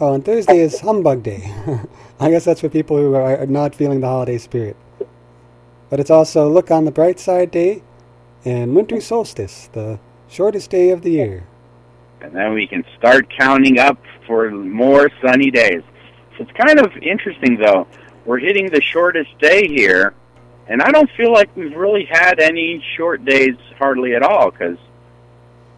Oh, 0.05 0.13
and 0.13 0.25
Thursday 0.25 0.59
is 0.59 0.81
Humbug 0.81 1.23
Day. 1.23 1.49
I 2.19 2.29
guess 2.29 2.43
that's 2.43 2.59
for 2.59 2.67
people 2.67 2.97
who 2.97 3.15
are 3.15 3.45
not 3.45 3.73
feeling 3.73 4.01
the 4.01 4.07
holiday 4.07 4.37
spirit. 4.37 4.75
But 5.89 6.01
it's 6.01 6.09
also 6.09 6.49
Look 6.49 6.69
on 6.71 6.83
the 6.83 6.91
Bright 6.91 7.21
Side 7.21 7.51
Day 7.51 7.83
and 8.43 8.75
Winter 8.75 8.99
Solstice, 8.99 9.69
the 9.71 10.01
shortest 10.27 10.69
day 10.69 10.89
of 10.89 11.03
the 11.03 11.11
year. 11.11 11.45
and 12.19 12.35
then 12.35 12.53
we 12.53 12.67
can 12.67 12.83
start 12.97 13.31
counting 13.39 13.79
up 13.79 13.97
for 14.27 14.51
more 14.51 15.09
sunny 15.21 15.49
days. 15.49 15.83
So 16.35 16.43
it's 16.43 16.51
kind 16.51 16.81
of 16.81 16.91
interesting, 16.97 17.55
though. 17.55 17.87
We're 18.25 18.39
hitting 18.39 18.69
the 18.69 18.81
shortest 18.81 19.39
day 19.39 19.69
here, 19.69 20.13
and 20.67 20.81
I 20.81 20.91
don't 20.91 21.09
feel 21.11 21.31
like 21.31 21.49
we've 21.55 21.77
really 21.77 22.03
had 22.11 22.41
any 22.41 22.83
short 22.97 23.23
days 23.23 23.55
hardly 23.77 24.15
at 24.15 24.21
all 24.21 24.51
because 24.51 24.77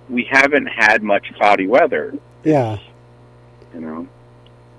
we 0.09 0.27
haven't 0.31 0.65
had 0.65 1.03
much 1.03 1.31
cloudy 1.35 1.67
weather. 1.67 2.15
Yeah. 2.43 2.79
You 3.71 3.81
know, 3.81 4.07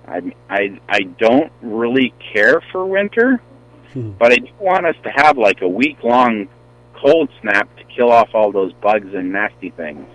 I 0.09 0.35
I 0.49 0.81
I 0.89 1.01
don't 1.03 1.53
really 1.63 2.13
care 2.33 2.61
for 2.73 2.85
winter, 2.87 3.41
Hmm. 3.93 4.11
but 4.19 4.33
I 4.33 4.37
do 4.37 4.49
want 4.61 4.87
us 4.87 4.97
to 5.05 5.11
have 5.11 5.37
like 5.39 5.63
a 5.63 5.69
week 5.69 6.03
long 6.03 6.49
cold 6.95 7.29
snap 7.41 7.69
to 7.77 7.85
kill 7.85 8.11
off 8.11 8.31
all 8.35 8.53
those 8.53 8.73
bugs 8.75 9.13
and 9.15 9.33
nasty 9.33 9.71
things. 9.71 10.07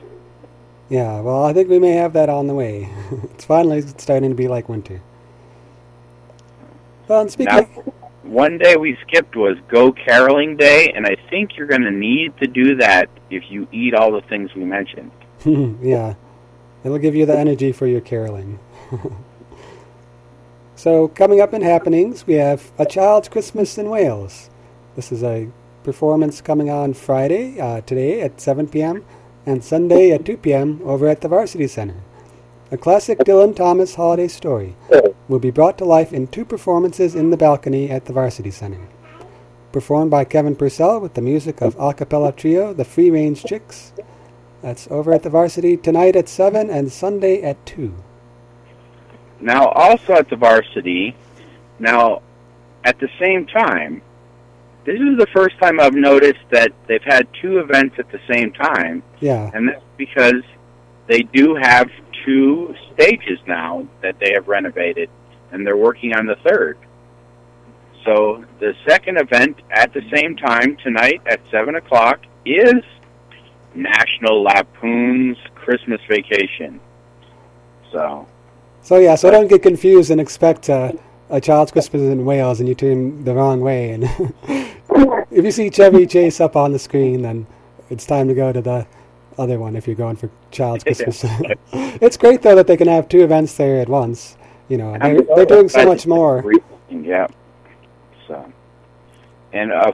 Yeah, 0.90 1.22
well, 1.22 1.46
I 1.46 1.54
think 1.54 1.70
we 1.70 1.80
may 1.80 1.92
have 1.94 2.14
that 2.14 2.28
on 2.30 2.48
the 2.48 2.54
way. 2.54 2.90
it's 3.24 3.46
finally 3.46 3.82
starting 3.82 4.30
to 4.30 4.36
be 4.36 4.48
like 4.48 4.68
winter. 4.68 5.02
Well, 7.08 7.22
and 7.22 7.32
speaking 7.32 7.56
Now, 7.56 7.64
one 8.24 8.58
day 8.58 8.76
we 8.78 8.98
skipped 9.08 9.36
was 9.36 9.58
Go 9.68 9.92
Caroling 9.92 10.58
Day, 10.58 10.92
and 10.96 11.06
I 11.06 11.16
think 11.30 11.58
you're 11.58 11.68
going 11.68 11.82
to 11.84 11.92
need 11.92 12.38
to 12.38 12.48
do 12.48 12.76
that 12.78 13.10
if 13.30 13.44
you 13.50 13.68
eat 13.72 13.94
all 13.94 14.12
the 14.12 14.22
things 14.22 14.54
we 14.56 14.64
mentioned. 14.64 15.12
yeah, 15.82 16.16
it'll 16.84 17.00
give 17.00 17.16
you 17.16 17.26
the 17.26 17.38
energy 17.38 17.72
for 17.72 17.88
your 17.88 18.02
caroling. 18.02 18.60
so, 20.82 21.10
coming 21.10 21.40
up 21.40 21.54
in 21.54 21.62
happenings, 21.62 22.26
we 22.26 22.34
have 22.34 22.72
A 22.80 22.88
Child's 22.88 23.30
Christmas 23.30 23.78
in 23.78 23.88
Wales. 23.88 24.50
This 24.96 25.12
is 25.12 25.22
a 25.22 25.48
performance 25.84 26.42
coming 26.42 26.72
on 26.72 26.96
Friday, 26.96 27.62
uh, 27.62 27.82
today 27.82 28.22
at 28.22 28.42
7 28.42 28.68
p.m., 28.68 29.06
and 29.46 29.64
Sunday 29.64 30.10
at 30.10 30.26
2 30.26 30.38
p.m. 30.38 30.82
over 30.84 31.08
at 31.08 31.22
the 31.22 31.28
Varsity 31.28 31.68
Center. 31.68 31.98
A 32.72 32.78
classic 32.78 33.20
Dylan 33.20 33.56
Thomas 33.56 33.94
holiday 33.94 34.28
story 34.28 34.76
will 35.28 35.38
be 35.38 35.52
brought 35.52 35.78
to 35.78 35.86
life 35.86 36.12
in 36.12 36.26
two 36.26 36.46
performances 36.46 37.14
in 37.14 37.30
the 37.30 37.38
balcony 37.38 37.92
at 37.92 38.06
the 38.06 38.14
Varsity 38.14 38.50
Center. 38.50 38.82
Performed 39.72 40.10
by 40.10 40.26
Kevin 40.26 40.56
Purcell 40.56 41.00
with 41.00 41.14
the 41.14 41.22
music 41.22 41.62
of 41.62 41.76
a 41.80 41.94
cappella 41.94 42.32
trio, 42.32 42.74
the 42.74 42.86
Free 42.86 43.12
Range 43.12 43.40
Chicks. 43.44 43.94
That's 44.64 44.88
over 44.90 45.14
at 45.14 45.22
the 45.22 45.30
Varsity 45.30 45.78
tonight 45.78 46.16
at 46.16 46.28
7 46.28 46.72
and 46.72 46.92
Sunday 46.92 47.44
at 47.44 47.64
2. 47.68 47.94
Now, 49.42 49.68
also 49.70 50.14
at 50.14 50.30
the 50.30 50.36
varsity, 50.36 51.16
now 51.80 52.22
at 52.84 53.00
the 53.00 53.10
same 53.20 53.46
time, 53.48 54.02
this 54.86 55.00
is 55.00 55.18
the 55.18 55.28
first 55.34 55.60
time 55.60 55.80
I've 55.80 55.94
noticed 55.94 56.44
that 56.52 56.72
they've 56.88 57.04
had 57.04 57.28
two 57.42 57.60
events 57.60 57.96
at 58.00 58.12
the 58.12 58.20
same 58.30 58.52
time, 58.52 59.04
Yeah, 59.20 59.50
and 59.54 59.70
that's 59.70 59.84
because 59.98 60.44
they 61.08 61.22
do 61.22 61.56
have 61.56 61.90
two 62.26 62.74
stages 62.94 63.40
now 63.48 63.88
that 64.02 64.20
they 64.20 64.34
have 64.34 64.48
renovated, 64.48 65.10
and 65.52 65.66
they're 65.66 65.78
working 65.78 66.14
on 66.14 66.26
the 66.26 66.36
third. 66.48 66.78
So 68.06 68.44
the 68.60 68.74
second 68.88 69.18
event 69.18 69.62
at 69.70 69.94
the 69.94 70.02
same 70.14 70.36
time 70.36 70.78
tonight 70.78 71.22
at 71.28 71.40
seven 71.52 71.76
o'clock 71.76 72.22
is 72.46 72.84
National 73.76 74.42
Lampoon's 74.42 75.38
Christmas 75.54 76.02
Vacation. 76.10 76.80
So 77.92 78.28
So 78.82 78.98
yeah, 78.98 79.16
so 79.16 79.30
don't 79.30 79.48
get 79.48 79.62
confused 79.62 80.12
and 80.12 80.20
expect 80.20 80.70
uh, 80.70 80.94
a 81.30 81.40
child's 81.40 81.72
Christmas 81.72 82.02
in 82.02 82.26
Wales 82.26 82.60
and 82.60 82.68
you 82.68 82.76
turn 82.76 83.24
the 83.24 83.34
wrong 83.34 83.62
way. 83.62 83.92
And 83.92 84.04
if 85.32 85.46
you 85.46 85.52
see 85.52 85.70
Chevy 85.70 86.06
Chase 86.06 86.42
up 86.42 86.56
on 86.56 86.72
the 86.72 86.80
screen, 86.80 87.22
then 87.22 87.46
it's 87.90 88.06
time 88.06 88.28
to 88.28 88.34
go 88.34 88.52
to 88.52 88.62
the 88.62 88.88
other 89.38 89.60
one 89.60 89.76
if 89.76 89.88
you're 89.88 89.96
going 89.96 90.16
for 90.16 90.30
child's 90.50 90.84
Christmas. 90.86 91.24
it's 91.74 92.18
great 92.18 92.42
though 92.42 92.56
that 92.56 92.68
they 92.68 92.78
can 92.78 92.88
have 92.88 93.08
two 93.08 93.24
events 93.24 93.56
there 93.56 93.80
at 93.80 93.90
once. 93.90 94.38
You 94.68 94.78
know, 94.78 94.98
they're, 94.98 95.22
they're 95.22 95.46
doing 95.46 95.70
so 95.70 95.86
much 95.86 96.08
more. 96.08 96.44
Yeah. 96.90 97.28
So, 98.28 98.52
and 99.52 99.72
uh, 99.74 99.92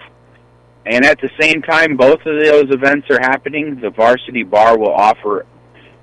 And 0.86 1.04
at 1.04 1.20
the 1.20 1.30
same 1.40 1.62
time, 1.62 1.98
both 1.98 2.20
of 2.26 2.44
those 2.46 2.72
events 2.72 3.10
are 3.10 3.20
happening. 3.20 3.80
The 3.80 3.90
Varsity 3.90 4.44
Bar 4.44 4.78
will 4.78 4.94
offer 4.94 5.46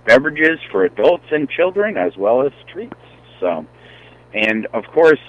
beverages 0.04 0.58
for 0.70 0.84
adults 0.84 1.24
and 1.30 1.48
children 1.48 1.96
as 1.96 2.16
well 2.16 2.42
as 2.46 2.52
treats. 2.72 2.94
So, 3.40 3.66
and 4.32 4.66
of 4.66 4.84
course, 4.86 5.20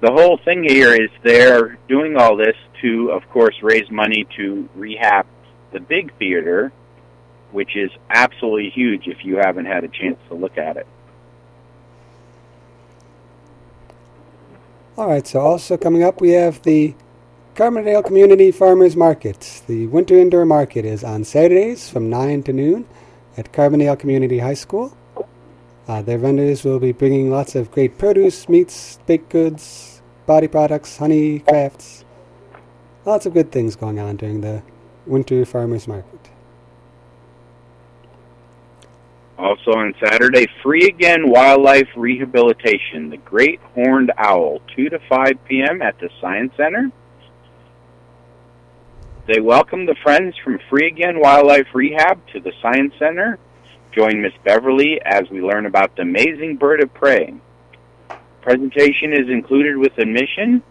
the 0.00 0.12
whole 0.12 0.38
thing 0.44 0.64
here 0.64 0.94
is 0.94 1.10
they're 1.22 1.78
doing 1.88 2.16
all 2.16 2.36
this 2.36 2.56
to, 2.82 3.10
of 3.10 3.28
course, 3.30 3.56
raise 3.62 3.90
money 3.90 4.26
to 4.36 4.68
rehab 4.74 5.26
the 5.72 5.80
big 5.80 6.16
theater, 6.18 6.72
which 7.50 7.76
is 7.76 7.90
absolutely 8.08 8.70
huge 8.70 9.08
if 9.08 9.24
you 9.24 9.36
haven't 9.36 9.66
had 9.66 9.84
a 9.84 9.88
chance 9.88 10.18
to 10.28 10.34
look 10.34 10.56
at 10.56 10.76
it. 10.76 10.86
All 14.96 15.08
right, 15.08 15.26
so 15.26 15.40
also 15.40 15.76
coming 15.76 16.02
up, 16.02 16.20
we 16.20 16.30
have 16.30 16.62
the 16.62 16.94
Carbondale 17.54 18.04
Community 18.04 18.50
Farmers 18.50 18.96
Market. 18.96 19.62
The 19.66 19.86
winter 19.88 20.16
indoor 20.16 20.44
market 20.44 20.84
is 20.84 21.02
on 21.02 21.24
Saturdays 21.24 21.88
from 21.88 22.10
9 22.10 22.44
to 22.44 22.52
noon 22.52 22.86
at 23.38 23.52
Carbondale 23.52 23.98
Community 23.98 24.40
High 24.40 24.54
School. 24.54 24.94
Uh, 25.86 26.02
their 26.02 26.18
vendors 26.18 26.64
will 26.64 26.80
be 26.80 26.92
bringing 26.92 27.30
lots 27.30 27.54
of 27.54 27.70
great 27.70 27.96
produce, 27.96 28.48
meats, 28.48 28.98
baked 29.06 29.30
goods, 29.30 30.02
body 30.26 30.48
products, 30.48 30.98
honey, 30.98 31.38
crafts. 31.38 32.04
Lots 33.06 33.24
of 33.24 33.32
good 33.32 33.50
things 33.50 33.76
going 33.76 33.98
on 33.98 34.16
during 34.16 34.42
the 34.42 34.62
winter 35.06 35.46
farmers 35.46 35.88
market. 35.88 36.18
Also 39.38 39.70
on 39.70 39.94
Saturday, 40.04 40.48
free 40.62 40.86
again 40.86 41.30
wildlife 41.30 41.88
rehabilitation, 41.96 43.08
the 43.08 43.18
Great 43.18 43.60
Horned 43.74 44.10
Owl, 44.18 44.60
2 44.74 44.88
to 44.90 44.98
5 45.08 45.44
p.m. 45.44 45.80
at 45.80 45.98
the 46.00 46.10
Science 46.20 46.52
Center. 46.56 46.90
They 49.28 49.40
welcome 49.40 49.84
the 49.84 49.94
friends 50.02 50.34
from 50.42 50.58
Free 50.70 50.86
Again 50.86 51.20
Wildlife 51.20 51.74
Rehab 51.74 52.26
to 52.28 52.40
the 52.40 52.52
Science 52.62 52.94
Center. 52.98 53.38
Join 53.92 54.22
Miss 54.22 54.32
Beverly 54.42 55.02
as 55.04 55.28
we 55.28 55.42
learn 55.42 55.66
about 55.66 55.94
the 55.94 56.00
amazing 56.00 56.56
bird 56.56 56.80
of 56.80 56.94
prey. 56.94 57.34
Presentation 58.40 59.12
is 59.12 59.28
included 59.28 59.76
with 59.76 59.98
admission. 59.98 60.62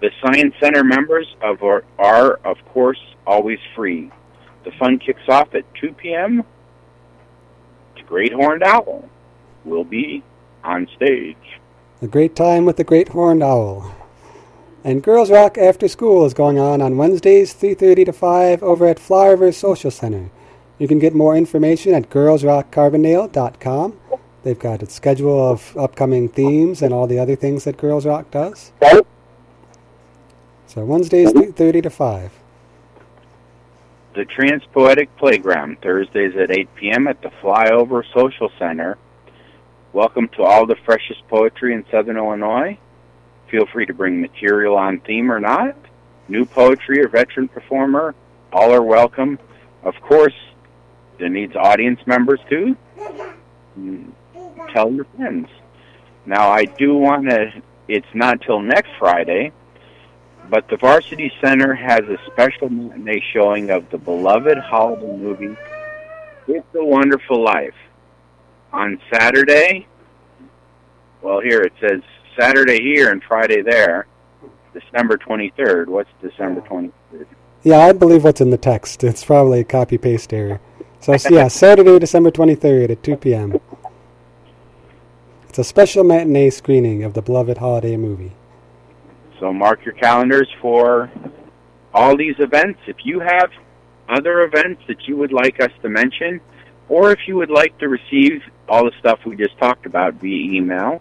The 0.00 0.10
Science 0.24 0.54
Center 0.58 0.84
members 0.84 1.26
of 1.42 1.62
our, 1.62 1.84
are, 1.98 2.36
of 2.46 2.56
course, 2.72 2.98
always 3.26 3.58
free. 3.74 4.10
The 4.64 4.70
fun 4.78 4.98
kicks 4.98 5.28
off 5.28 5.54
at 5.54 5.66
2 5.74 5.92
p.m. 5.92 6.44
The 7.96 8.02
Great 8.04 8.32
Horned 8.32 8.62
Owl 8.62 9.06
will 9.66 9.84
be 9.84 10.22
on 10.64 10.88
stage. 10.96 11.60
A 12.00 12.06
great 12.06 12.34
time 12.34 12.64
with 12.64 12.78
the 12.78 12.84
Great 12.84 13.08
Horned 13.08 13.42
Owl. 13.42 14.05
And 14.86 15.02
Girls 15.02 15.32
Rock 15.32 15.58
After 15.58 15.88
School 15.88 16.24
is 16.26 16.32
going 16.32 16.60
on 16.60 16.80
on 16.80 16.96
Wednesdays, 16.96 17.52
3.30 17.52 18.04
to 18.04 18.12
5 18.12 18.62
over 18.62 18.86
at 18.86 18.98
Flyover 18.98 19.52
Social 19.52 19.90
Center. 19.90 20.30
You 20.78 20.86
can 20.86 21.00
get 21.00 21.12
more 21.12 21.36
information 21.36 21.92
at 21.92 22.08
girlsrockcarbondale.com. 22.08 23.98
They've 24.44 24.56
got 24.56 24.84
a 24.84 24.86
schedule 24.88 25.44
of 25.44 25.76
upcoming 25.76 26.28
themes 26.28 26.82
and 26.82 26.94
all 26.94 27.08
the 27.08 27.18
other 27.18 27.34
things 27.34 27.64
that 27.64 27.78
Girls 27.78 28.06
Rock 28.06 28.30
does. 28.30 28.70
So 30.68 30.84
Wednesdays, 30.84 31.32
3.30 31.32 31.82
to 31.82 31.90
5. 31.90 32.32
The 34.14 34.24
Transpoetic 34.24 35.08
Playground, 35.18 35.78
Thursdays 35.82 36.36
at 36.36 36.56
8 36.56 36.74
p.m. 36.76 37.08
at 37.08 37.20
the 37.22 37.30
Flyover 37.42 38.04
Social 38.14 38.52
Center. 38.56 38.98
Welcome 39.92 40.28
to 40.36 40.44
all 40.44 40.64
the 40.64 40.76
freshest 40.84 41.26
poetry 41.26 41.74
in 41.74 41.84
Southern 41.90 42.18
Illinois. 42.18 42.78
Feel 43.50 43.66
free 43.66 43.86
to 43.86 43.94
bring 43.94 44.20
material 44.20 44.76
on 44.76 45.00
theme 45.00 45.30
or 45.30 45.40
not. 45.40 45.76
New 46.28 46.44
poetry 46.44 47.00
or 47.02 47.08
veteran 47.08 47.48
performer, 47.48 48.14
all 48.52 48.72
are 48.72 48.82
welcome. 48.82 49.38
Of 49.84 49.94
course, 50.00 50.34
it 51.18 51.30
needs 51.30 51.54
audience 51.54 52.00
members 52.06 52.40
too. 52.48 52.76
Tell 54.72 54.92
your 54.92 55.04
friends. 55.16 55.48
Now, 56.24 56.50
I 56.50 56.64
do 56.64 56.96
want 56.96 57.30
to, 57.30 57.52
it's 57.86 58.06
not 58.14 58.40
till 58.40 58.60
next 58.60 58.90
Friday, 58.98 59.52
but 60.50 60.68
the 60.68 60.76
Varsity 60.76 61.32
Center 61.40 61.74
has 61.74 62.00
a 62.00 62.18
special 62.26 62.68
matinee 62.68 63.22
showing 63.32 63.70
of 63.70 63.88
the 63.90 63.98
beloved 63.98 64.58
holiday 64.58 65.16
movie, 65.16 65.56
It's 66.48 66.66
a 66.74 66.84
Wonderful 66.84 67.42
Life. 67.42 67.74
On 68.72 69.00
Saturday, 69.12 69.86
well, 71.22 71.40
here 71.40 71.62
it 71.62 71.72
says 71.80 72.02
Saturday 72.38 72.82
here 72.82 73.10
and 73.10 73.22
Friday 73.22 73.62
there, 73.62 74.06
December 74.72 75.16
23rd. 75.16 75.86
What's 75.86 76.10
December 76.20 76.60
23rd? 76.62 77.26
Yeah, 77.62 77.78
I 77.78 77.92
believe 77.92 78.24
what's 78.24 78.40
in 78.40 78.50
the 78.50 78.58
text. 78.58 79.02
It's 79.02 79.24
probably 79.24 79.60
a 79.60 79.64
copy 79.64 79.98
paste 79.98 80.32
error. 80.32 80.60
So 81.00 81.16
yeah, 81.30 81.48
Saturday, 81.48 81.98
December 81.98 82.30
23rd 82.30 82.90
at 82.90 83.02
2 83.02 83.16
p.m. 83.16 83.60
It's 85.48 85.58
a 85.58 85.64
special 85.64 86.04
matinee 86.04 86.50
screening 86.50 87.02
of 87.02 87.14
the 87.14 87.22
beloved 87.22 87.58
holiday 87.58 87.96
movie. 87.96 88.32
So 89.40 89.52
mark 89.52 89.84
your 89.84 89.94
calendars 89.94 90.48
for 90.60 91.10
all 91.94 92.16
these 92.16 92.34
events. 92.38 92.80
If 92.86 92.96
you 93.04 93.20
have 93.20 93.50
other 94.08 94.42
events 94.42 94.82
that 94.88 95.06
you 95.06 95.16
would 95.16 95.32
like 95.32 95.60
us 95.60 95.70
to 95.82 95.88
mention, 95.88 96.40
or 96.88 97.10
if 97.10 97.20
you 97.26 97.36
would 97.36 97.50
like 97.50 97.76
to 97.78 97.88
receive 97.88 98.42
all 98.68 98.84
the 98.84 98.92
stuff 99.00 99.18
we 99.24 99.36
just 99.36 99.58
talked 99.58 99.86
about 99.86 100.14
via 100.14 100.56
email, 100.56 101.00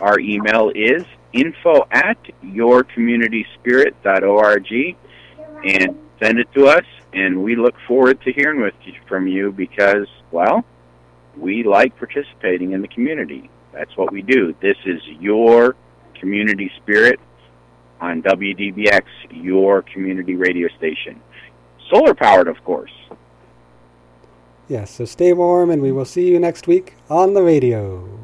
our 0.00 0.18
email 0.18 0.72
is 0.74 1.04
info 1.32 1.86
at 1.90 2.18
yourcommunityspirit.org 2.44 4.96
and 5.64 5.98
send 6.22 6.38
it 6.38 6.52
to 6.54 6.66
us. 6.66 6.84
And 7.12 7.42
we 7.42 7.56
look 7.56 7.74
forward 7.86 8.20
to 8.22 8.32
hearing 8.32 8.60
with 8.60 8.74
you, 8.84 8.94
from 9.06 9.28
you 9.28 9.52
because, 9.52 10.08
well, 10.30 10.64
we 11.36 11.62
like 11.62 11.96
participating 11.96 12.72
in 12.72 12.82
the 12.82 12.88
community. 12.88 13.50
That's 13.72 13.96
what 13.96 14.12
we 14.12 14.22
do. 14.22 14.54
This 14.60 14.76
is 14.84 15.00
your 15.20 15.76
community 16.18 16.70
spirit 16.76 17.20
on 18.00 18.22
WDBX, 18.22 19.02
your 19.30 19.82
community 19.82 20.36
radio 20.36 20.68
station. 20.76 21.20
Solar 21.90 22.14
powered, 22.14 22.48
of 22.48 22.62
course. 22.64 22.92
Yes, 24.68 24.90
so 24.90 25.04
stay 25.04 25.32
warm 25.32 25.70
and 25.70 25.82
we 25.82 25.92
will 25.92 26.06
see 26.06 26.28
you 26.28 26.40
next 26.40 26.66
week 26.66 26.96
on 27.10 27.34
the 27.34 27.42
radio. 27.42 28.23